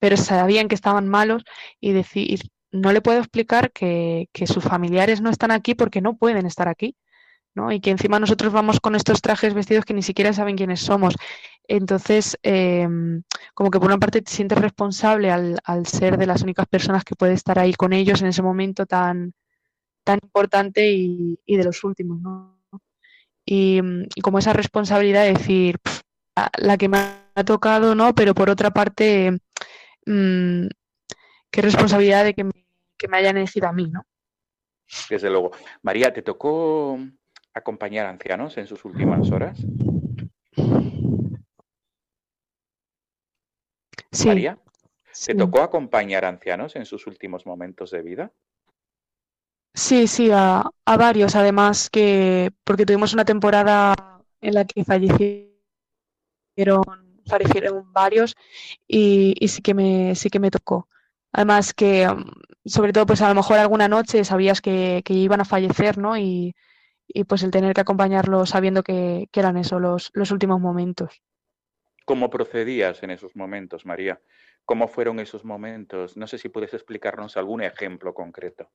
pero 0.00 0.16
sabían 0.16 0.68
que 0.68 0.74
estaban 0.76 1.08
malos 1.08 1.44
y 1.80 1.92
decir, 1.92 2.40
no 2.72 2.92
le 2.92 3.02
puedo 3.02 3.18
explicar 3.20 3.72
que, 3.72 4.28
que 4.32 4.46
sus 4.46 4.64
familiares 4.64 5.20
no 5.22 5.30
están 5.30 5.50
aquí 5.52 5.74
porque 5.74 6.00
no 6.02 6.16
pueden 6.16 6.46
estar 6.46 6.68
aquí, 6.68 6.96
Y 7.70 7.80
que 7.80 7.90
encima 7.90 8.18
nosotros 8.18 8.52
vamos 8.52 8.80
con 8.80 8.94
estos 8.94 9.22
trajes 9.22 9.54
vestidos 9.54 9.84
que 9.84 9.94
ni 9.94 10.02
siquiera 10.02 10.32
saben 10.32 10.56
quiénes 10.56 10.80
somos. 10.80 11.14
Entonces, 11.68 12.36
eh, 12.42 12.88
como 13.54 13.70
que 13.70 13.78
por 13.78 13.88
una 13.88 13.98
parte 13.98 14.22
te 14.22 14.30
sientes 14.30 14.58
responsable 14.58 15.30
al, 15.30 15.58
al, 15.64 15.86
ser 15.86 16.18
de 16.18 16.26
las 16.26 16.42
únicas 16.42 16.66
personas 16.66 17.04
que 17.04 17.14
puede 17.14 17.32
estar 17.32 17.58
ahí 17.58 17.72
con 17.74 17.92
ellos 17.92 18.20
en 18.22 18.28
ese 18.28 18.42
momento 18.42 18.86
tan, 18.86 19.34
tan 20.02 20.18
importante 20.22 20.90
y, 20.90 21.38
y 21.46 21.56
de 21.56 21.64
los 21.64 21.82
últimos, 21.84 22.20
¿no? 22.20 22.58
Y, 23.46 23.80
y, 24.14 24.20
como 24.20 24.38
esa 24.38 24.52
responsabilidad 24.52 25.24
de 25.24 25.34
decir, 25.34 25.78
la, 26.58 26.76
que 26.76 26.88
me 26.88 26.98
ha 26.98 27.44
tocado, 27.44 27.94
¿no? 27.94 28.14
Pero 28.14 28.34
por 28.34 28.50
otra 28.50 28.70
parte, 28.72 29.38
mmm, 30.06 30.66
qué 31.50 31.62
responsabilidad 31.62 32.24
de 32.24 32.34
que 32.34 32.50
que 32.96 33.08
me 33.08 33.18
hayan 33.18 33.36
elegido 33.36 33.68
a 33.68 33.72
mí, 33.72 33.90
¿no? 33.90 34.06
Desde 35.10 35.30
luego. 35.30 35.52
María, 35.82 36.12
¿te 36.12 36.22
tocó 36.22 36.98
acompañar 37.54 38.06
a 38.06 38.10
ancianos 38.10 38.58
en 38.58 38.66
sus 38.66 38.84
últimas 38.84 39.30
horas? 39.30 39.58
Sí. 44.10 44.28
María, 44.28 44.58
¿te 45.04 45.12
sí. 45.12 45.34
tocó 45.34 45.62
acompañar 45.62 46.24
a 46.24 46.28
ancianos 46.28 46.76
en 46.76 46.84
sus 46.84 47.06
últimos 47.06 47.46
momentos 47.46 47.90
de 47.90 48.02
vida? 48.02 48.32
Sí, 49.72 50.06
sí, 50.06 50.30
a, 50.32 50.70
a, 50.84 50.96
varios, 50.96 51.34
además 51.34 51.90
que 51.90 52.52
porque 52.62 52.86
tuvimos 52.86 53.12
una 53.12 53.24
temporada 53.24 53.94
en 54.40 54.54
la 54.54 54.64
que 54.64 54.84
fallecieron, 54.84 55.50
fallecieron 57.26 57.92
varios 57.92 58.36
y, 58.86 59.34
y 59.40 59.48
sí 59.48 59.62
que 59.62 59.74
me 59.74 60.14
sí 60.14 60.30
que 60.30 60.38
me 60.38 60.52
tocó. 60.52 60.88
Además 61.32 61.74
que 61.74 62.08
sobre 62.64 62.92
todo 62.92 63.06
pues 63.06 63.20
a 63.20 63.28
lo 63.28 63.34
mejor 63.34 63.58
alguna 63.58 63.88
noche 63.88 64.24
sabías 64.24 64.60
que, 64.60 65.02
que 65.04 65.14
iban 65.14 65.40
a 65.40 65.44
fallecer, 65.44 65.98
¿no? 65.98 66.16
Y, 66.16 66.54
y, 67.06 67.24
pues 67.24 67.42
el 67.42 67.50
tener 67.50 67.74
que 67.74 67.80
acompañarlos 67.80 68.50
sabiendo 68.50 68.82
que, 68.82 69.28
que 69.30 69.40
eran 69.40 69.56
eso, 69.56 69.78
los, 69.78 70.10
los 70.14 70.30
últimos 70.30 70.60
momentos. 70.60 71.22
¿Cómo 72.04 72.28
procedías 72.30 73.02
en 73.02 73.10
esos 73.10 73.34
momentos, 73.34 73.86
María? 73.86 74.20
¿Cómo 74.64 74.88
fueron 74.88 75.20
esos 75.20 75.44
momentos? 75.44 76.16
No 76.16 76.26
sé 76.26 76.38
si 76.38 76.48
puedes 76.48 76.74
explicarnos 76.74 77.36
algún 77.36 77.62
ejemplo 77.62 78.14
concreto. 78.14 78.70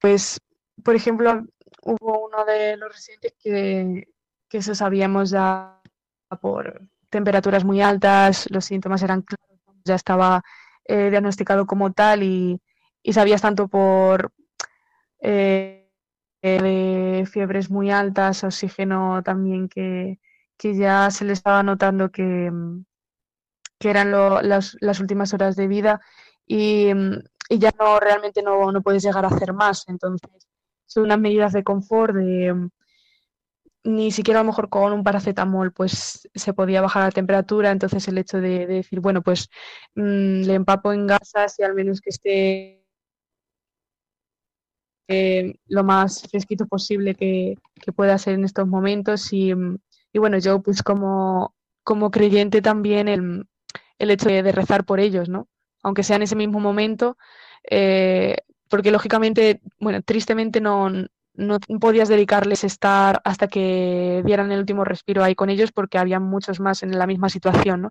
Pues, 0.00 0.40
por 0.82 0.96
ejemplo, 0.96 1.44
hubo 1.82 2.26
uno 2.26 2.44
de 2.44 2.76
los 2.76 2.92
residentes 2.92 3.34
que, 3.38 4.08
que 4.48 4.58
eso 4.58 4.74
sabíamos 4.74 5.30
ya 5.30 5.80
por 6.40 6.82
temperaturas 7.08 7.64
muy 7.64 7.82
altas, 7.82 8.50
los 8.50 8.64
síntomas 8.64 9.02
eran 9.02 9.22
claros, 9.22 9.60
ya 9.84 9.94
estaba 9.94 10.42
eh, 10.84 11.10
diagnosticado 11.10 11.66
como 11.66 11.92
tal 11.92 12.22
y, 12.22 12.60
y 13.02 13.12
sabías 13.12 13.42
tanto 13.42 13.68
por 13.68 14.32
eh, 15.22 15.88
de 16.42 17.26
fiebres 17.30 17.70
muy 17.70 17.90
altas, 17.90 18.44
oxígeno 18.44 19.22
también 19.22 19.68
que, 19.68 20.18
que 20.56 20.74
ya 20.74 21.10
se 21.10 21.24
le 21.24 21.32
estaba 21.32 21.62
notando 21.62 22.10
que, 22.10 22.50
que 23.78 23.90
eran 23.90 24.10
las, 24.10 24.76
las, 24.80 25.00
últimas 25.00 25.32
horas 25.34 25.56
de 25.56 25.68
vida 25.68 26.00
y, 26.46 26.90
y 27.48 27.58
ya 27.58 27.70
no 27.78 28.00
realmente 28.00 28.42
no, 28.42 28.72
no, 28.72 28.82
puedes 28.82 29.02
llegar 29.04 29.24
a 29.24 29.28
hacer 29.28 29.52
más. 29.52 29.88
Entonces, 29.88 30.48
son 30.86 31.04
unas 31.04 31.20
medidas 31.20 31.52
de 31.52 31.64
confort 31.64 32.14
de 32.14 32.68
ni 33.84 34.12
siquiera 34.12 34.40
a 34.40 34.42
lo 34.42 34.48
mejor 34.48 34.68
con 34.68 34.92
un 34.92 35.02
paracetamol 35.02 35.72
pues 35.72 36.28
se 36.32 36.54
podía 36.54 36.80
bajar 36.80 37.04
la 37.04 37.10
temperatura, 37.10 37.70
entonces 37.72 38.06
el 38.06 38.18
hecho 38.18 38.40
de, 38.40 38.66
de 38.66 38.74
decir, 38.74 39.00
bueno, 39.00 39.22
pues 39.22 39.48
le 39.94 40.54
empapo 40.54 40.92
en 40.92 41.06
gasas 41.06 41.58
y 41.58 41.64
al 41.64 41.74
menos 41.74 42.00
que 42.00 42.10
esté 42.10 42.81
eh, 45.08 45.54
lo 45.66 45.84
más 45.84 46.22
fresquito 46.30 46.66
posible 46.66 47.14
que, 47.14 47.56
que, 47.74 47.92
pueda 47.92 48.18
ser 48.18 48.34
en 48.34 48.44
estos 48.44 48.66
momentos 48.66 49.32
y, 49.32 49.52
y 50.12 50.18
bueno, 50.18 50.38
yo 50.38 50.62
pues 50.62 50.82
como, 50.82 51.54
como 51.84 52.10
creyente 52.10 52.62
también 52.62 53.08
el, 53.08 53.46
el 53.98 54.10
hecho 54.10 54.28
de, 54.28 54.52
rezar 54.52 54.84
por 54.84 55.00
ellos, 55.00 55.28
¿no? 55.28 55.48
Aunque 55.82 56.02
sea 56.02 56.16
en 56.16 56.22
ese 56.22 56.36
mismo 56.36 56.60
momento, 56.60 57.16
eh, 57.70 58.36
porque 58.68 58.90
lógicamente, 58.90 59.60
bueno, 59.80 60.02
tristemente 60.02 60.60
no, 60.60 60.90
no 61.34 61.58
podías 61.80 62.08
dedicarles 62.08 62.64
estar 62.64 63.20
hasta 63.24 63.48
que 63.48 64.22
dieran 64.24 64.52
el 64.52 64.60
último 64.60 64.84
respiro 64.84 65.24
ahí 65.24 65.34
con 65.34 65.50
ellos 65.50 65.72
porque 65.72 65.98
había 65.98 66.20
muchos 66.20 66.60
más 66.60 66.82
en 66.82 66.98
la 66.98 67.06
misma 67.06 67.28
situación, 67.28 67.82
¿no? 67.82 67.90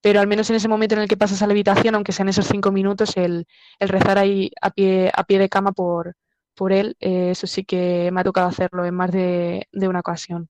Pero 0.00 0.20
al 0.20 0.26
menos 0.26 0.50
en 0.50 0.56
ese 0.56 0.68
momento 0.68 0.94
en 0.96 1.02
el 1.02 1.08
que 1.08 1.16
pasas 1.16 1.42
a 1.42 1.46
la 1.46 1.52
habitación, 1.52 1.94
aunque 1.94 2.12
sean 2.12 2.28
esos 2.28 2.46
cinco 2.46 2.72
minutos, 2.72 3.16
el, 3.16 3.46
el 3.78 3.88
rezar 3.88 4.18
ahí 4.18 4.50
a 4.60 4.70
pie, 4.70 5.12
a 5.14 5.24
pie 5.24 5.38
de 5.38 5.48
cama 5.48 5.72
por, 5.72 6.16
por 6.54 6.72
él, 6.72 6.96
eh, 7.00 7.30
eso 7.30 7.46
sí 7.46 7.64
que 7.64 8.10
me 8.12 8.20
ha 8.20 8.24
tocado 8.24 8.48
hacerlo 8.48 8.84
en 8.84 8.94
más 8.94 9.10
de, 9.10 9.68
de, 9.72 9.88
una 9.88 10.00
ocasión. 10.00 10.48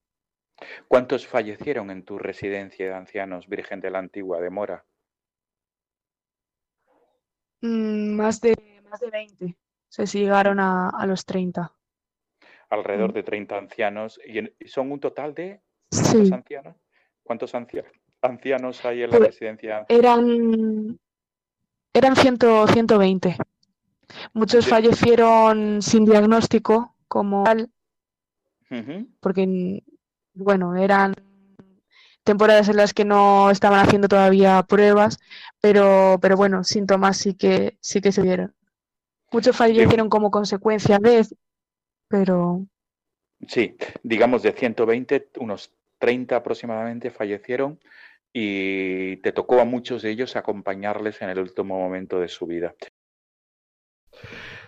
¿Cuántos 0.88 1.26
fallecieron 1.26 1.90
en 1.90 2.04
tu 2.04 2.18
residencia 2.18 2.86
de 2.86 2.94
ancianos 2.94 3.48
Virgen 3.48 3.80
de 3.80 3.90
la 3.90 3.98
Antigua 3.98 4.40
de 4.40 4.50
Mora? 4.50 4.84
Mm, 7.60 8.14
más, 8.14 8.40
de, 8.40 8.54
más 8.88 9.00
de 9.00 9.10
20. 9.10 9.56
Se 9.88 10.06
llegaron 10.06 10.60
a, 10.60 10.90
a 10.90 11.06
los 11.06 11.24
30 11.24 11.72
alrededor 12.72 13.10
mm. 13.10 13.14
de 13.14 13.22
30 13.22 13.58
ancianos. 13.58 14.20
¿Y 14.24 14.66
son 14.66 14.90
un 14.90 15.00
total 15.00 15.34
de 15.34 15.60
sí. 15.90 16.02
cuántos 16.02 16.32
ancianos? 16.32 16.76
¿Cuántos 17.22 17.54
ancianos, 17.54 17.92
ancianos 18.20 18.84
hay 18.84 19.02
en 19.02 19.10
la 19.10 19.18
pues 19.18 19.28
residencia? 19.28 19.86
Eran, 19.88 20.98
eran 21.92 22.16
100, 22.16 22.38
120. 22.72 23.36
Muchos 24.32 24.64
Sí. 24.64 24.70
fallecieron 24.70 25.82
sin 25.82 26.04
diagnóstico 26.04 26.96
como 27.08 27.44
tal, 27.44 27.70
porque, 29.20 29.82
bueno, 30.34 30.76
eran 30.76 31.14
temporadas 32.24 32.68
en 32.68 32.76
las 32.76 32.94
que 32.94 33.04
no 33.04 33.50
estaban 33.50 33.80
haciendo 33.80 34.08
todavía 34.08 34.62
pruebas, 34.62 35.18
pero, 35.60 36.18
pero 36.20 36.36
bueno, 36.36 36.64
síntomas 36.64 37.16
sí 37.16 37.34
que, 37.34 37.78
sí 37.80 38.00
que 38.00 38.12
se 38.12 38.22
dieron. 38.22 38.54
Muchos 39.32 39.56
fallecieron 39.56 40.08
como 40.08 40.30
consecuencia 40.30 40.98
de, 40.98 41.27
pero 42.08 42.66
Sí, 43.48 43.77
digamos 44.02 44.42
de 44.42 44.52
120, 44.52 45.31
unos 45.40 45.72
30 45.98 46.37
aproximadamente 46.37 47.10
fallecieron 47.10 47.81
y 48.33 49.16
te 49.18 49.33
tocó 49.33 49.60
a 49.60 49.64
muchos 49.64 50.02
de 50.02 50.10
ellos 50.10 50.37
acompañarles 50.37 51.20
en 51.22 51.31
el 51.31 51.38
último 51.38 51.79
momento 51.79 52.20
de 52.20 52.29
su 52.29 52.46
vida. 52.46 52.74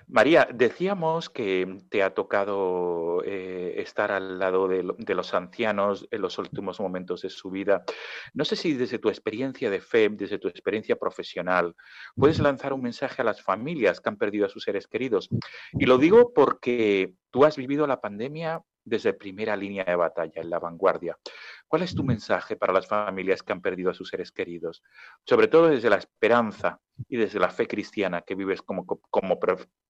María, 0.07 0.49
decíamos 0.53 1.31
que 1.31 1.79
te 1.89 2.03
ha 2.03 2.15
tocado 2.15 3.23
eh, 3.25 3.75
estar 3.79 4.13
al 4.13 4.39
lado 4.39 4.69
de, 4.69 4.87
de 4.99 5.15
los 5.15 5.35
ancianos 5.35 6.07
en 6.11 6.23
los 6.23 6.39
últimos 6.39 6.81
momentos 6.81 7.23
de 7.23 7.31
su 7.31 7.51
vida. 7.51 7.85
No 8.33 8.45
sé 8.45 8.57
si 8.57 8.75
desde 8.75 8.99
tu 8.99 9.09
experiencia 9.09 9.71
de 9.71 9.81
fe, 9.81 10.09
desde 10.11 10.39
tu 10.39 10.49
experiencia 10.49 10.97
profesional, 10.97 11.75
puedes 12.17 12.39
lanzar 12.39 12.73
un 12.73 12.83
mensaje 12.83 13.23
a 13.23 13.25
las 13.25 13.43
familias 13.43 14.01
que 14.01 14.09
han 14.09 14.19
perdido 14.19 14.47
a 14.47 14.51
sus 14.51 14.65
seres 14.65 14.87
queridos. 14.87 15.29
Y 15.73 15.87
lo 15.87 15.99
digo 15.99 16.33
porque 16.35 17.15
tú 17.31 17.45
has 17.45 17.57
vivido 17.57 17.87
la 17.87 18.01
pandemia 18.01 18.63
desde 18.85 19.15
primera 19.15 19.57
línea 19.57 19.85
de 19.85 19.97
batalla, 19.97 20.43
en 20.43 20.51
la 20.51 20.59
vanguardia. 20.59 21.19
¿Cuál 21.67 21.83
es 21.83 21.95
tu 21.95 22.05
mensaje 22.05 22.57
para 22.57 22.73
las 22.73 22.87
familias 22.87 23.43
que 23.43 23.53
han 23.53 23.63
perdido 23.63 23.91
a 23.91 23.95
sus 23.95 24.09
seres 24.09 24.31
queridos? 24.31 24.83
Sobre 25.25 25.49
todo 25.49 25.69
desde 25.69 25.91
la 25.91 25.97
esperanza 25.97 26.81
y 27.09 27.17
desde 27.17 27.41
la 27.41 27.51
fe 27.51 27.67
cristiana 27.67 28.23
que 28.23 28.35
vives 28.35 28.63
como, 28.63 28.87
como, 28.87 29.39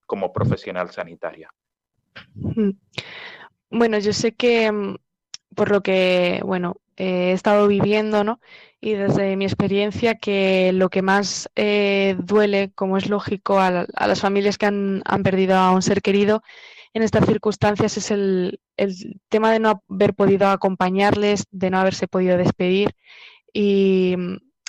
como 0.05 0.33
profesional 0.33 0.89
sanitaria. 0.91 1.53
Bueno, 3.69 3.99
yo 3.99 4.13
sé 4.13 4.33
que 4.33 4.71
mm, 4.71 4.95
por 5.55 5.71
lo 5.71 5.81
que, 5.81 6.41
bueno, 6.43 6.77
he 6.97 7.31
estado 7.31 7.67
viviendo, 7.67 8.23
¿no? 8.23 8.39
Y 8.79 8.93
desde 8.93 9.35
mi 9.35 9.45
experiencia 9.45 10.15
que 10.15 10.71
lo 10.73 10.89
que 10.89 11.01
más 11.01 11.49
eh, 11.55 12.15
duele, 12.19 12.71
como 12.75 12.97
es 12.97 13.09
lógico, 13.09 13.59
a, 13.59 13.85
las 14.07 14.21
familias 14.21 14.57
que 14.57 14.67
han, 14.67 15.01
perdido 15.23 15.55
a 15.55 15.71
un 15.71 15.81
ser 15.81 16.01
querido 16.01 16.43
en 16.95 17.03
estas 17.03 17.25
circunstancias 17.25 17.97
es 17.97 18.09
el, 18.09 18.61
tema 19.27 19.51
de 19.51 19.59
no 19.59 19.83
haber 19.89 20.13
podido 20.13 20.47
acompañarles, 20.47 21.43
de 21.51 21.69
no 21.69 21.77
haberse 21.77 22.07
podido 22.07 22.37
despedir 22.37 22.95
y, 23.53 24.15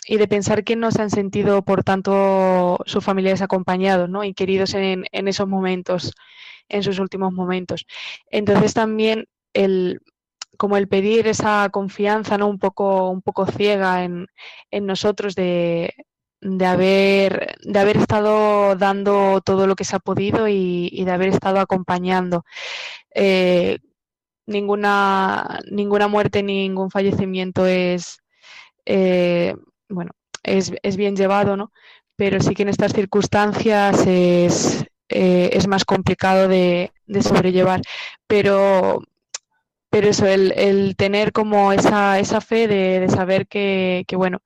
de 0.09 0.29
pensar 0.29 0.65
que 0.65 0.75
no 0.75 0.91
se 0.91 1.03
han 1.03 1.11
sentido, 1.11 1.63
por 1.63 1.85
tanto, 1.85 2.79
sus 2.85 3.05
familiares 3.05 3.43
acompañados 3.43 4.11
¿no? 4.11 4.25
y 4.25 4.35
queridos 4.35 4.75
en, 4.75 5.05
en 5.13 5.29
esos 5.29 5.47
momentos, 5.47 6.13
en 6.69 6.83
sus 6.83 6.99
últimos 6.99 7.33
momentos. 7.33 7.87
Entonces 8.31 8.75
también 8.75 9.27
el 9.53 10.01
como 10.57 10.77
el 10.77 10.89
pedir 10.89 11.29
esa 11.29 11.69
confianza, 11.71 12.39
¿no? 12.39 12.49
Un 12.49 12.59
poco, 12.59 13.11
un 13.11 13.23
poco 13.23 13.47
ciega 13.47 14.05
en, 14.05 14.27
nosotros 14.73 15.35
de, 15.35 15.95
haber, 16.67 17.57
de 17.63 17.79
haber 17.79 17.97
estado 17.97 18.77
dando 18.77 19.41
todo 19.43 19.67
lo 19.67 19.77
que 19.77 19.85
se 19.85 19.97
ha 19.97 19.99
podido 20.01 20.49
y, 20.49 21.05
de 21.05 21.11
haber 21.11 21.29
estado 21.29 21.61
acompañando. 21.61 22.45
Eh, 23.15 23.79
ninguna, 24.47 25.61
ninguna 25.71 26.09
muerte, 26.09 26.43
ningún 26.43 26.91
fallecimiento 26.91 27.67
es, 27.67 28.19
eh, 28.87 29.55
bueno, 29.89 30.13
es, 30.43 30.97
bien 30.97 31.17
llevado, 31.17 31.57
¿no? 31.57 31.73
Pero 32.17 32.41
sí 32.41 32.55
que 32.55 32.63
en 32.63 32.71
estas 32.71 32.93
circunstancias 32.93 34.07
es, 34.07 34.85
eh, 35.09 35.51
es 35.53 35.67
más 35.69 35.85
complicado 35.85 36.49
de, 36.49 36.93
de 37.07 37.23
sobrellevar. 37.23 37.83
Pero 38.27 39.03
pero 39.97 40.09
eso, 40.09 40.27
el, 40.27 40.95
tener 40.97 41.33
como 41.33 41.73
esa, 41.73 42.19
esa 42.19 42.43
fe 42.43 42.69
de, 42.69 43.09
saber 43.09 43.47
que, 43.47 44.05
bueno, 44.13 44.41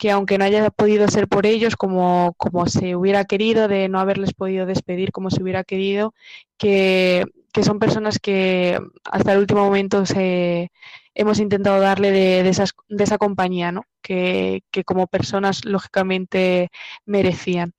que 0.00 0.10
aunque 0.10 0.38
no 0.38 0.46
haya 0.46 0.70
podido 0.70 1.06
ser 1.08 1.28
por 1.28 1.44
ellos 1.44 1.76
como, 1.76 2.32
como 2.38 2.66
se 2.66 2.96
hubiera 2.96 3.26
querido, 3.26 3.68
de 3.68 3.90
no 3.90 4.00
haberles 4.00 4.32
podido 4.32 4.64
despedir 4.64 5.12
como 5.12 5.30
se 5.30 5.42
hubiera 5.42 5.62
querido, 5.62 6.14
que, 6.56 7.26
son 7.62 7.78
personas 7.78 8.18
que 8.18 8.78
hasta 9.04 9.34
el 9.34 9.40
último 9.40 9.62
momento 9.62 10.06
se, 10.06 10.72
hemos 11.14 11.38
intentado 11.38 11.82
darle 11.82 12.12
de, 12.12 12.48
esas, 12.48 12.72
de 12.88 13.04
esa 13.04 13.18
compañía, 13.18 13.72
¿no? 13.72 13.84
que, 14.00 14.62
como 14.86 15.06
personas 15.06 15.66
lógicamente 15.66 16.70
merecían. 17.04 17.74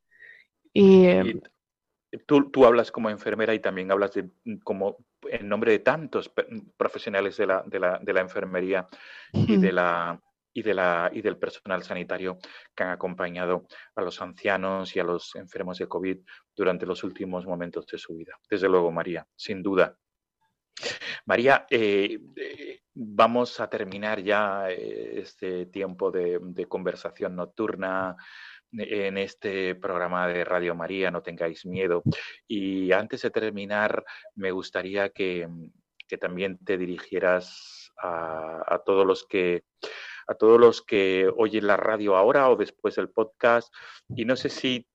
Y, 0.74 1.08
em, 1.08 1.42
Tú, 2.28 2.52
tú, 2.52 2.66
hablas 2.66 2.92
como 2.92 3.10
enfermera 3.10 3.54
y 3.54 3.60
también 3.60 3.90
hablas 3.90 4.14
de, 4.14 4.30
mm, 4.44 4.58
como 4.58 4.98
en 5.24 5.48
nombre 5.48 5.72
de 5.72 5.80
tantos 5.80 6.30
profesionales 6.76 7.38
de 7.38 7.48
la, 7.48 7.64
de 7.66 7.80
la, 7.80 8.00
de 8.00 8.14
la 8.14 8.20
enfermería 8.20 8.88
y, 9.32 9.56
de 9.56 9.72
la, 9.72 10.20
y, 10.54 10.62
de 10.62 10.74
la, 10.74 11.10
y 11.14 11.22
del 11.22 11.38
personal 11.38 11.84
sanitario 11.84 12.38
que 12.76 12.84
han 12.84 12.90
acompañado 12.90 13.66
a 13.96 14.02
los 14.02 14.22
ancianos 14.22 14.96
y 14.96 15.00
a 15.00 15.04
los 15.04 15.36
enfermos 15.36 15.78
de 15.78 15.88
COVID 15.88 16.18
durante 16.56 16.86
los 16.86 17.04
últimos 17.04 17.46
momentos 17.46 17.86
de 17.88 17.98
su 17.98 18.16
vida. 18.16 18.34
Desde 18.50 18.70
luego, 18.70 18.92
María, 18.92 19.26
sin 19.36 19.62
duda. 19.62 19.98
María, 21.26 21.68
eh, 21.70 22.20
eh, 22.36 22.80
vamos 22.94 23.60
a 23.60 23.70
terminar 23.70 24.22
ya 24.22 24.70
eh, 24.70 25.20
este 25.20 25.68
tiempo 25.68 26.12
de, 26.12 26.40
de 26.42 26.66
conversación 26.66 27.36
nocturna 27.36 28.16
en 28.74 29.18
este 29.18 29.76
programa 29.76 30.28
de 30.28 30.44
Radio 30.46 30.76
María, 30.76 31.12
no 31.12 31.22
tengáis 31.22 31.66
miedo. 31.66 32.04
Y 32.48 32.92
antes 32.92 33.22
de 33.22 33.32
terminar, 33.32 34.04
me 34.36 34.52
gustaría 34.52 35.10
que, 35.10 35.48
también 36.20 36.58
te 36.58 36.78
dirigieras 36.78 37.92
a, 37.98 38.82
todos 38.86 39.06
los 39.06 39.26
que 39.26 39.64
a 40.28 40.36
todos 40.36 40.60
los 40.60 40.82
que 40.82 41.30
oyen 41.38 41.68
la 41.68 41.78
radio 41.78 42.16
ahora 42.16 42.50
o 42.50 42.56
después 42.56 42.96
del 42.96 43.10
podcast. 43.10 43.74
Y 44.16 44.26
no 44.26 44.36
sé 44.36 44.50
si 44.50 44.88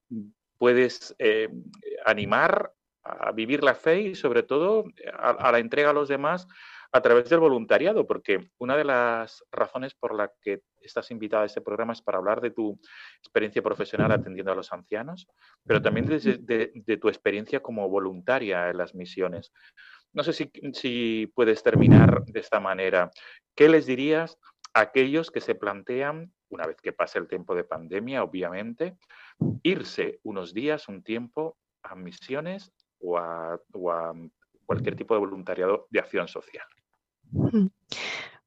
puedes 0.58 1.14
eh, 1.18 1.48
animar 2.04 2.72
a 3.02 3.32
vivir 3.32 3.62
la 3.62 3.74
fe 3.74 4.00
y 4.00 4.14
sobre 4.14 4.42
todo 4.42 4.84
a, 5.18 5.52
la 5.52 5.58
entrega 5.58 5.90
a 5.90 5.92
los 5.92 6.08
demás 6.08 6.46
a 6.92 7.00
través 7.00 7.28
del 7.28 7.40
voluntariado, 7.40 8.06
porque 8.06 8.50
una 8.58 8.76
de 8.76 8.84
las 8.84 9.44
razones 9.50 9.94
por 9.94 10.14
la 10.14 10.32
que 10.40 10.62
estás 10.80 11.10
invitada 11.10 11.42
a 11.42 11.46
este 11.46 11.60
programa 11.60 11.92
es 11.92 12.00
para 12.00 12.18
hablar 12.18 12.40
de 12.40 12.50
tu 12.50 12.78
experiencia 13.18 13.62
profesional 13.62 14.12
atendiendo 14.12 14.52
a 14.52 14.54
los 14.54 14.72
ancianos, 14.72 15.28
pero 15.66 15.82
también 15.82 16.06
de, 16.06 16.98
tu 17.00 17.08
experiencia 17.08 17.60
como 17.60 17.88
voluntaria 17.88 18.70
en 18.70 18.78
las 18.78 18.94
misiones. 18.94 19.52
No 20.12 20.22
sé 20.22 20.32
si, 20.32 20.50
si 20.72 21.30
puedes 21.34 21.62
terminar 21.62 22.24
de 22.24 22.40
esta 22.40 22.60
manera. 22.60 23.10
¿Qué 23.54 23.68
les 23.68 23.84
dirías 23.84 24.38
aquellos 24.76 25.30
que 25.30 25.40
se 25.40 25.54
plantean, 25.54 26.32
una 26.50 26.66
vez 26.66 26.76
que 26.80 26.92
pase 26.92 27.18
el 27.18 27.26
tiempo 27.26 27.54
de 27.54 27.64
pandemia, 27.64 28.22
obviamente, 28.22 28.96
irse 29.62 30.20
unos 30.22 30.52
días, 30.52 30.88
un 30.88 31.02
tiempo 31.02 31.56
a 31.82 31.94
misiones 31.94 32.72
o 33.00 33.18
a, 33.18 33.58
cualquier 34.66 34.96
tipo 34.96 35.14
de 35.14 35.20
voluntariado 35.20 35.86
de 35.90 36.00
acción 36.00 36.28
social? 36.28 36.66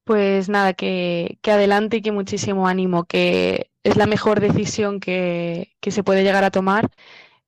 Pues 0.04 0.48
nada, 0.48 0.74
que, 0.74 1.38
adelante 1.44 1.96
y 1.96 2.02
que 2.02 2.12
muchísimo 2.12 2.68
ánimo, 2.68 3.04
que 3.04 3.70
es 3.82 3.96
la 3.96 4.06
mejor 4.06 4.40
decisión 4.40 5.00
que, 5.00 5.72
se 5.80 6.04
puede 6.04 6.22
llegar 6.22 6.44
a 6.44 6.50
tomar, 6.50 6.90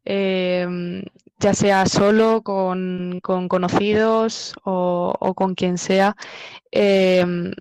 em, 0.04 1.04
ya 1.38 1.54
sea 1.54 1.86
solo, 1.86 2.42
con, 2.42 3.20
conocidos 3.20 4.54
o, 4.64 5.34
con 5.36 5.54
quien 5.54 5.78
sea. 5.78 6.16
Em, 6.70 7.52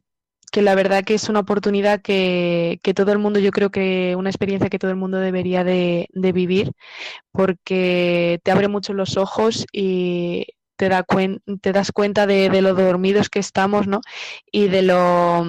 que 0.52 0.62
la 0.62 0.76
verdad 0.76 1.04
que 1.04 1.14
es 1.16 1.30
una 1.30 1.40
oportunidad 1.40 2.02
que, 2.02 2.80
todo 2.96 3.12
el 3.12 3.20
mundo, 3.20 3.40
yo 3.40 3.52
creo 3.52 3.72
que 3.72 4.16
una 4.18 4.30
experiencia 4.30 4.70
que 4.70 4.80
todo 4.80 4.92
el 4.92 4.98
mundo 4.98 5.18
debería 5.18 5.64
de, 5.64 6.08
de 6.12 6.32
vivir, 6.34 6.74
porque 7.32 8.40
te 8.44 8.52
abre 8.52 8.68
mucho 8.68 8.94
los 8.94 9.18
ojos 9.18 9.66
y 9.72 10.48
te, 10.82 10.90
da 10.90 11.06
te 11.62 11.72
das 11.72 11.92
cuenta 11.92 12.26
de, 12.28 12.50
lo 12.62 12.74
dormidos 12.74 13.30
que 13.30 13.40
estamos, 13.40 13.88
¿no? 13.88 14.02
Y 14.52 14.68
de 14.68 14.82
lo 14.82 15.46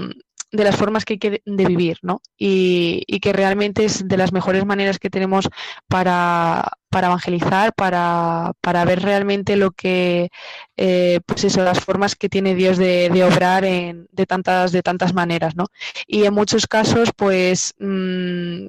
de 0.53 0.64
las 0.64 0.76
formas 0.76 1.05
que 1.05 1.14
hay 1.14 1.18
que 1.18 1.42
de 1.44 1.64
vivir, 1.64 1.98
¿no? 2.03 2.20
Y, 2.38 3.05
que 3.20 3.32
realmente 3.32 3.84
es 3.84 4.07
de 4.07 4.16
las 4.16 4.32
mejores 4.32 4.66
maneras 4.66 4.98
que 4.98 5.09
tenemos 5.11 5.48
para, 5.88 6.72
evangelizar, 6.92 7.72
para, 7.74 8.53
ver 8.84 9.03
realmente 9.03 9.57
lo 9.57 9.70
que, 9.70 10.28
eh, 10.76 11.20
pues 11.24 11.44
eso, 11.44 11.62
las 11.62 11.80
formas 11.80 12.16
que 12.16 12.28
tiene 12.28 12.55
Dios 12.55 12.76
de, 12.76 13.24
obrar 13.24 13.64
en, 13.64 14.07
de, 14.12 14.26
tantas, 14.26 14.72
de 14.72 14.82
tantas 14.82 15.14
maneras, 15.14 15.57
¿no? 15.57 15.66
Y 16.07 16.24
en 16.24 16.34
muchos 16.34 16.66
casos, 16.66 17.11
pues, 17.16 17.74
mm, 17.78 18.66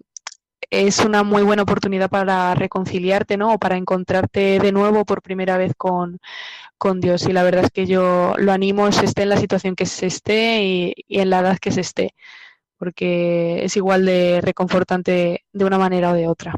es 0.70 1.00
una 1.00 1.24
muy 1.24 1.44
buena 1.44 1.64
oportunidad 1.64 2.10
para 2.10 2.56
reconciliarte, 2.56 3.38
¿no? 3.38 3.54
O 3.54 3.60
para 3.60 3.78
encontrarte 3.78 4.60
de 4.60 4.72
nuevo 4.72 5.06
por 5.06 5.22
primera 5.22 5.58
vez 5.58 5.74
con, 5.78 6.20
Dios. 6.92 7.26
Y 7.28 7.34
la 7.34 7.44
verdad 7.44 7.66
es 7.66 7.72
que 7.72 7.86
yo 7.86 8.36
lo 8.38 8.52
animo, 8.52 8.92
se 8.92 9.06
esté 9.06 9.24
en 9.24 9.30
la 9.30 9.38
situación 9.38 9.76
que 9.76 9.86
se 9.86 10.08
esté 10.08 10.64
y, 10.64 10.94
en 11.08 11.30
la 11.30 11.40
edad 11.40 11.58
que 11.60 11.72
se 11.72 11.82
esté, 11.82 12.14
porque 12.78 13.64
es 13.64 13.78
igual 13.78 14.06
de 14.06 14.42
reconfortante 14.42 15.46
de 15.52 15.66
una 15.66 15.78
manera 15.78 16.12
o 16.12 16.16
de 16.16 16.28
otra. 16.28 16.54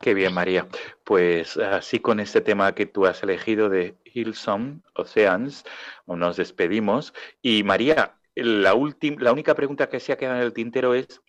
Qué 0.00 0.14
bien, 0.14 0.32
María. 0.32 0.66
Pues 1.04 1.56
así 1.56 2.00
con 2.00 2.18
este 2.18 2.40
tema 2.40 2.74
que 2.74 2.86
tú 2.86 3.06
has 3.06 3.22
elegido 3.22 3.68
de 3.68 3.96
Hillsong 4.04 4.82
Oceans, 4.94 5.64
nos 6.06 6.36
despedimos. 6.36 7.12
Y 7.42 7.62
María, 7.62 8.16
la, 8.34 8.74
la 9.18 9.32
única 9.32 9.54
pregunta 9.54 9.88
que 9.88 10.00
se 10.00 10.12
ha 10.12 10.16
quedado 10.16 10.38
en 10.38 10.42
el 10.42 10.52
tintero 10.52 10.94
es 10.94 11.20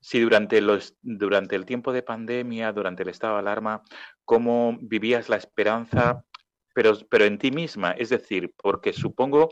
si 0.00 0.20
durante, 0.20 0.60
los, 0.60 0.96
durante 1.02 1.56
el 1.56 1.66
tiempo 1.66 1.92
de 1.92 2.02
pandemia, 2.02 2.72
durante 2.72 3.02
el 3.02 3.10
estado 3.10 3.34
de 3.34 3.40
alarma, 3.40 3.82
cómo 4.24 4.76
vivías 4.80 5.28
la 5.28 5.36
esperanza, 5.36 6.24
pero, 6.74 6.96
pero 7.08 7.24
en 7.24 7.38
ti 7.38 7.50
misma. 7.50 7.92
Es 7.92 8.08
decir, 8.08 8.52
porque 8.56 8.92
supongo 8.92 9.50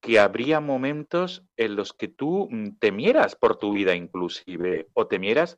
que 0.00 0.18
habría 0.18 0.60
momentos 0.60 1.44
en 1.56 1.76
los 1.76 1.92
que 1.92 2.08
tú 2.08 2.48
mm, 2.50 2.78
temieras 2.78 3.34
por 3.34 3.58
tu 3.58 3.72
vida 3.72 3.94
inclusive 3.94 4.88
o 4.94 5.06
temieras 5.06 5.56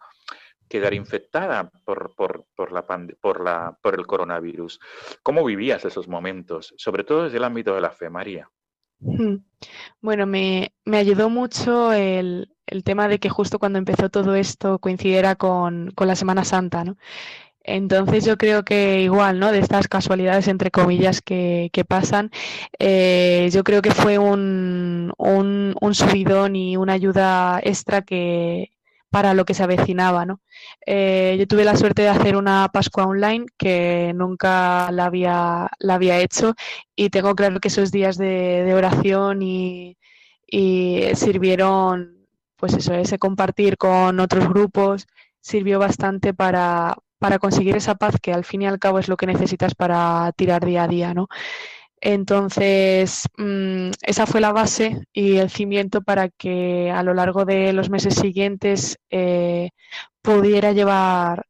quedar 0.68 0.94
infectada 0.94 1.70
por, 1.84 2.14
por, 2.14 2.44
por, 2.54 2.72
la, 2.72 2.86
por, 3.20 3.42
la, 3.42 3.78
por 3.82 3.94
el 3.94 4.06
coronavirus. 4.06 4.80
¿Cómo 5.22 5.44
vivías 5.44 5.84
esos 5.84 6.08
momentos? 6.08 6.74
Sobre 6.76 7.04
todo 7.04 7.24
desde 7.24 7.38
el 7.38 7.44
ámbito 7.44 7.74
de 7.74 7.80
la 7.80 7.90
fe, 7.90 8.10
María. 8.10 8.50
Hmm. 9.00 9.36
Bueno, 10.00 10.26
me, 10.26 10.74
me 10.84 10.98
ayudó 10.98 11.30
mucho 11.30 11.92
el, 11.92 12.52
el 12.68 12.84
tema 12.84 13.08
de 13.08 13.18
que 13.18 13.28
justo 13.28 13.58
cuando 13.58 13.78
empezó 13.78 14.10
todo 14.10 14.34
esto 14.34 14.78
coincidiera 14.78 15.36
con, 15.36 15.92
la 15.96 16.16
Semana 16.16 16.44
Santa, 16.44 16.84
¿no? 16.84 16.96
Entonces 17.68 18.24
yo 18.24 18.38
creo 18.38 18.64
que 18.64 19.02
igual, 19.02 19.38
¿no? 19.38 19.52
De 19.52 19.58
estas 19.58 19.88
casualidades 19.88 20.48
entre 20.48 20.70
comillas 20.70 21.20
que, 21.20 21.70
pasan, 21.86 22.30
eh, 22.78 23.48
yo 23.52 23.62
creo 23.64 23.82
que 23.82 23.90
fue 23.90 24.18
un, 24.18 25.12
un, 25.18 25.74
un, 25.80 25.94
subidón 25.94 26.56
y 26.56 26.76
una 26.76 26.94
ayuda 26.94 27.60
extra 27.62 28.02
que 28.02 28.70
para 29.10 29.34
lo 29.34 29.44
que 29.44 29.54
se 29.54 29.62
avecinaba, 29.62 30.24
¿no? 30.26 30.40
Eh, 30.86 31.36
yo 31.38 31.46
tuve 31.46 31.64
la 31.64 31.76
suerte 31.76 32.02
de 32.02 32.08
hacer 32.08 32.36
una 32.36 32.68
Pascua 32.72 33.06
online 33.06 33.46
que 33.58 34.12
nunca 34.14 34.90
la 34.92 35.06
había, 35.06 35.70
la 35.78 35.94
había 35.94 36.18
hecho 36.20 36.54
y 36.96 37.10
tengo 37.10 37.34
claro 37.34 37.60
que 37.60 37.68
esos 37.68 37.90
días 37.92 38.16
de, 38.18 38.64
de 38.64 38.74
oración 38.74 39.42
y, 39.42 39.98
y 40.46 41.02
sirvieron, 41.14 42.26
pues 42.56 42.74
eso, 42.74 42.94
ese 42.94 43.18
compartir 43.18 43.76
con 43.78 44.20
otros 44.20 44.48
grupos, 44.48 45.06
sirvió 45.40 45.78
bastante 45.78 46.34
para, 46.34 46.96
para 47.18 47.38
conseguir 47.38 47.76
esa 47.76 47.94
paz 47.96 48.16
que 48.22 48.32
al 48.32 48.44
fin 48.44 48.62
y 48.62 48.66
al 48.66 48.78
cabo 48.78 48.98
es 48.98 49.08
lo 49.08 49.16
que 49.16 49.26
necesitas 49.26 49.74
para 49.74 50.32
tirar 50.36 50.64
día 50.64 50.84
a 50.84 50.88
día, 50.88 51.14
¿no? 51.14 51.28
Entonces, 52.00 53.24
mmm, 53.36 53.90
esa 54.02 54.26
fue 54.26 54.40
la 54.40 54.52
base 54.52 55.06
y 55.12 55.38
el 55.38 55.50
cimiento 55.50 56.02
para 56.02 56.28
que 56.28 56.90
a 56.90 57.02
lo 57.02 57.14
largo 57.14 57.44
de 57.44 57.72
los 57.72 57.90
meses 57.90 58.14
siguientes 58.14 58.98
eh, 59.10 59.70
pudiera 60.22 60.72
llevar 60.72 61.46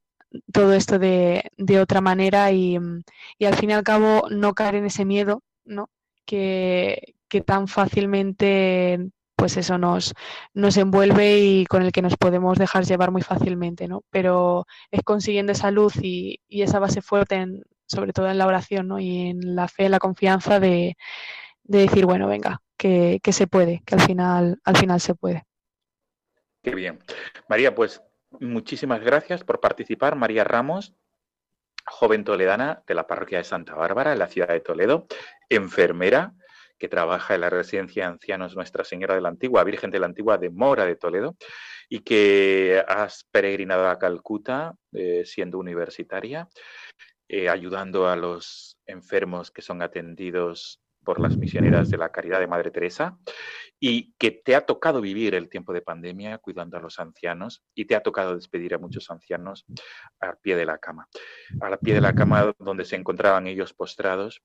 todo 0.53 0.73
esto 0.75 0.99
de, 0.99 1.43
otra 1.81 2.01
manera 2.01 2.53
y, 2.53 2.77
al 2.77 3.55
fin 3.57 3.71
y 3.71 3.73
al 3.73 3.83
cabo 3.85 4.29
no 4.31 4.55
caer 4.55 4.77
en 4.77 4.87
ese 4.87 5.05
miedo, 5.05 5.43
¿no? 5.65 5.91
Que 6.25 7.15
tan 7.47 7.69
fácilmente 7.69 9.11
pues 9.39 9.57
eso 9.57 9.79
nos, 9.79 10.15
nos 10.53 10.77
envuelve 10.77 11.39
y 11.39 11.67
con 11.67 11.83
el 11.83 11.93
que 11.93 12.03
nos 12.03 12.17
podemos 12.17 12.59
dejar 12.59 12.85
llevar 12.85 13.13
muy 13.13 13.23
fácilmente, 13.23 13.87
¿no? 13.87 14.03
Pero 14.11 14.67
es 14.91 15.03
consiguiendo 15.05 15.53
esa 15.53 15.71
luz 15.71 15.95
y, 16.03 16.41
y 16.49 16.63
esa 16.63 16.81
base 16.81 17.03
fuerte, 17.03 17.37
en, 17.37 17.63
sobre 17.87 18.13
todo 18.13 18.29
en 18.29 18.37
la 18.37 18.49
oración, 18.49 18.89
¿no? 18.89 18.99
Y 18.99 19.29
en 19.29 19.55
la 19.55 19.69
fe, 19.69 19.89
la 19.89 20.01
confianza 20.01 20.59
de, 20.59 20.97
de 21.63 21.79
decir, 21.79 22.05
bueno, 22.05 22.27
venga, 22.27 22.61
que, 22.77 23.21
que, 23.23 23.33
se 23.33 23.47
puede, 23.47 23.81
que 23.87 23.95
al 23.95 24.01
final, 24.01 24.61
al 24.65 24.77
final 24.77 25.01
se 25.01 25.15
puede. 25.15 25.45
Qué 26.61 26.75
bien. 26.75 26.99
María, 27.49 27.77
pues 27.77 28.03
muchísimas 28.41 29.01
gracias 29.05 29.45
por 29.45 29.61
participar. 29.61 30.17
María 30.17 30.43
Ramos, 30.43 30.97
joven 31.87 32.25
toledana 32.25 32.83
de 32.89 32.95
la 32.95 33.07
parroquia 33.07 33.39
de 33.39 33.45
Santa 33.45 33.77
Bárbara, 33.77 34.13
en 34.13 34.19
la 34.19 34.27
ciudad 34.27 34.49
de 34.49 34.59
Toledo, 34.59 35.07
enfermera, 35.49 36.35
que 36.79 36.89
trabaja 36.89 37.35
en 37.35 37.43
la 37.43 37.51
residencia 37.51 38.05
de 38.05 38.13
ancianos 38.13 38.55
Nuestra 38.55 38.85
Señora 38.85 39.15
de 39.15 39.21
la 39.21 39.29
Antigua, 39.29 39.65
Virgen 39.65 39.91
de 39.91 39.99
la 39.99 40.07
Antigua 40.07 40.39
de 40.39 40.51
Mora 40.51 40.87
de 40.87 40.97
Toledo, 40.97 41.37
y 41.89 42.01
que 42.01 42.83
has 42.87 43.25
peregrinado 43.31 43.89
a 43.89 43.99
Calcuta 43.99 44.75
eh, 44.93 45.25
siendo 45.25 45.59
universitaria, 45.59 46.49
eh, 47.29 47.49
ayudando 47.49 48.09
a 48.09 48.17
los 48.17 48.79
enfermos 48.87 49.51
que 49.51 49.63
son 49.63 49.83
atendidos 49.83 50.81
por 51.09 51.21
las 51.21 51.39
misioneras 51.39 51.89
de 51.89 51.97
la 51.97 52.13
Caridad 52.13 52.39
de 52.39 52.47
Madre 52.47 52.71
Teresa 52.71 53.17
y 53.81 54.13
que 54.19 54.31
te 54.31 54.55
ha 54.55 54.67
tocado 54.67 55.01
vivir 55.01 55.35
el 55.35 55.49
tiempo 55.49 55.73
de 55.73 55.81
pandemia 55.81 56.37
cuidando 56.37 56.77
a 56.77 56.81
los 56.81 56.99
ancianos 56.99 57.65
y 57.75 57.87
te 57.87 57.97
ha 57.97 58.03
tocado 58.03 58.35
despedir 58.35 58.75
a 58.75 58.79
muchos 58.79 59.11
ancianos 59.11 59.65
al 60.21 60.37
pie 60.37 60.55
de 60.55 60.67
la 60.67 60.77
cama, 60.77 61.09
al 61.63 61.79
pie 61.79 61.95
de 61.95 62.03
la 62.03 62.15
cama 62.15 62.55
donde 62.59 62.85
se 62.85 62.97
encontraban 62.97 63.47
ellos 63.47 63.73
postrados 63.73 64.43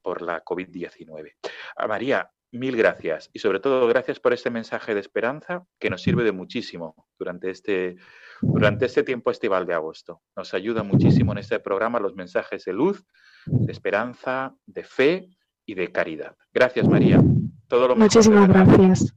por 0.00 0.22
la 0.22 0.44
COVID-19. 0.44 1.32
A 1.74 1.88
María, 1.88 2.30
mil 2.52 2.76
gracias 2.76 3.28
y 3.32 3.40
sobre 3.40 3.58
todo 3.58 3.88
gracias 3.88 4.20
por 4.20 4.32
este 4.32 4.50
mensaje 4.50 4.94
de 4.94 5.00
esperanza 5.00 5.66
que 5.80 5.90
nos 5.90 6.02
sirve 6.02 6.22
de 6.22 6.30
muchísimo 6.30 7.08
durante 7.18 7.50
este, 7.50 7.96
durante 8.40 8.86
este 8.86 9.02
tiempo 9.02 9.32
estival 9.32 9.66
de 9.66 9.74
agosto. 9.74 10.22
Nos 10.36 10.54
ayuda 10.54 10.84
muchísimo 10.84 11.32
en 11.32 11.38
este 11.38 11.58
programa 11.58 11.98
los 11.98 12.14
mensajes 12.14 12.64
de 12.64 12.74
luz, 12.74 13.04
de 13.46 13.72
esperanza, 13.72 14.54
de 14.66 14.84
fe 14.84 15.30
y 15.66 15.74
de 15.74 15.92
caridad. 15.92 16.36
Gracias, 16.54 16.88
María. 16.88 17.22
Todo 17.68 17.88
lo 17.88 17.96
Muchísimas 17.96 18.48
gracias. 18.48 18.78
gracias. 18.78 19.14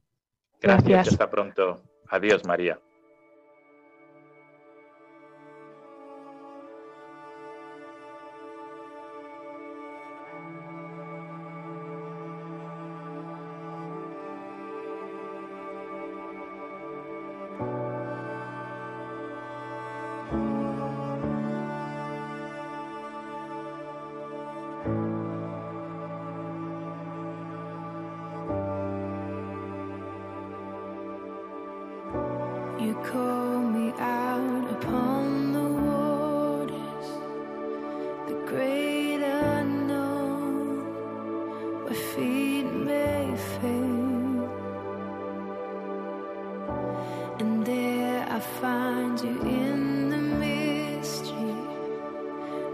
Gracias. 0.61 1.07
Hasta 1.09 1.29
pronto. 1.29 1.83
Adiós, 2.09 2.43
María. 2.45 2.79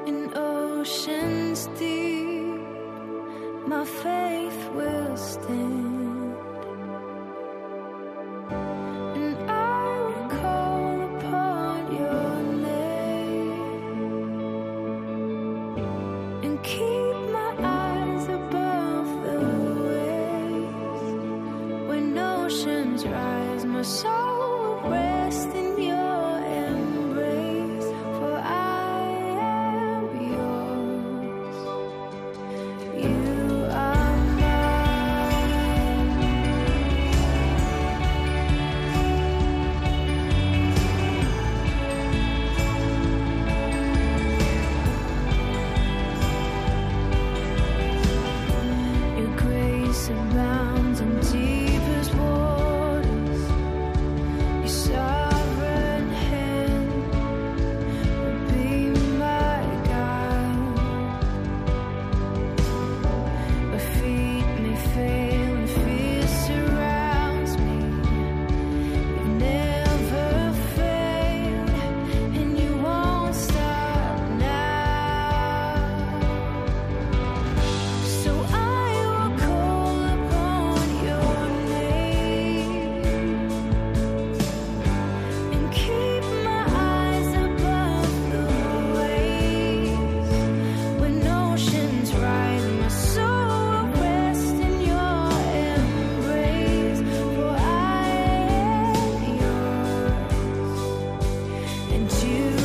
in 0.05 0.31
oceans 0.35 1.67
deep, 1.79 2.61
my 3.67 3.85
faith 3.85 4.69
will 4.73 5.17
stand. 5.17 5.94
you. 102.25 102.64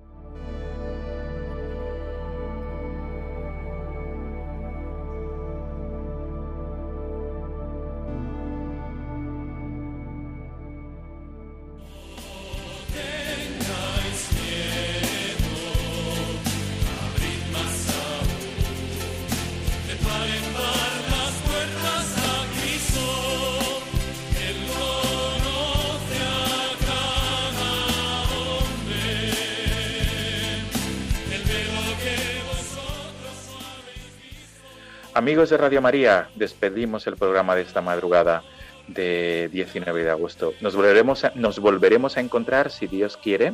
Amigos 35.31 35.49
de 35.49 35.55
Radio 35.55 35.81
María, 35.81 36.27
despedimos 36.35 37.07
el 37.07 37.15
programa 37.15 37.55
de 37.55 37.61
esta 37.61 37.79
madrugada 37.79 38.43
de 38.89 39.47
19 39.53 40.03
de 40.03 40.09
agosto. 40.09 40.53
Nos 40.59 40.75
volveremos 40.75 41.23
a, 41.23 41.31
nos 41.35 41.59
volveremos 41.59 42.17
a 42.17 42.19
encontrar, 42.19 42.69
si 42.69 42.85
Dios 42.85 43.15
quiere, 43.15 43.53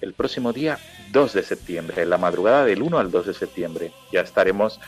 el 0.00 0.12
próximo 0.12 0.52
día 0.52 0.78
2 1.10 1.32
de 1.32 1.42
septiembre, 1.42 2.02
en 2.02 2.10
la 2.10 2.18
madrugada 2.18 2.64
del 2.64 2.82
1 2.82 2.98
al 3.00 3.10
2 3.10 3.26
de 3.26 3.34
septiembre. 3.34 3.90
Ya 4.12 4.20
estaremos 4.20 4.78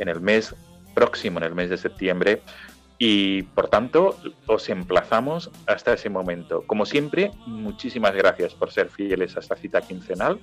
en 0.00 0.08
el 0.08 0.20
mes 0.20 0.52
próximo, 0.94 1.38
en 1.38 1.44
el 1.44 1.54
mes 1.54 1.70
de 1.70 1.78
septiembre, 1.78 2.42
y 2.98 3.42
por 3.42 3.68
tanto 3.68 4.16
os 4.46 4.68
emplazamos 4.68 5.50
hasta 5.66 5.92
ese 5.92 6.10
momento. 6.10 6.64
Como 6.66 6.84
siempre, 6.84 7.30
muchísimas 7.46 8.14
gracias 8.14 8.54
por 8.54 8.72
ser 8.72 8.88
fieles 8.88 9.36
a 9.36 9.40
esta 9.40 9.56
cita 9.56 9.80
quincenal 9.80 10.40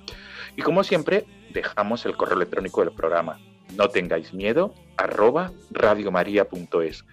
y 0.56 0.62
como 0.62 0.82
siempre 0.82 1.26
dejamos 1.52 2.06
el 2.06 2.16
correo 2.16 2.36
electrónico 2.36 2.80
del 2.80 2.92
programa. 2.92 3.38
No 3.76 3.88
tengáis 3.88 4.32
miedo, 4.32 4.74
arroba 4.96 5.52
radiomaria.es. 5.70 7.04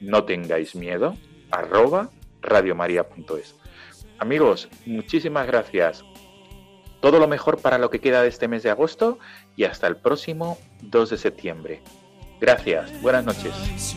No 0.00 0.24
tengáis 0.24 0.74
miedo, 0.76 1.16
arroba 1.50 2.10
radiomaria.es. 2.40 3.56
Amigos, 4.18 4.68
muchísimas 4.86 5.46
gracias. 5.46 6.04
Todo 7.00 7.18
lo 7.18 7.26
mejor 7.26 7.60
para 7.60 7.78
lo 7.78 7.90
que 7.90 8.00
queda 8.00 8.22
de 8.22 8.28
este 8.28 8.46
mes 8.46 8.62
de 8.62 8.70
agosto 8.70 9.18
y 9.56 9.64
hasta 9.64 9.88
el 9.88 9.96
próximo 9.96 10.58
2 10.82 11.10
de 11.10 11.18
septiembre. 11.18 11.82
Gracias, 12.40 13.00
buenas 13.02 13.24
noches. 13.24 13.96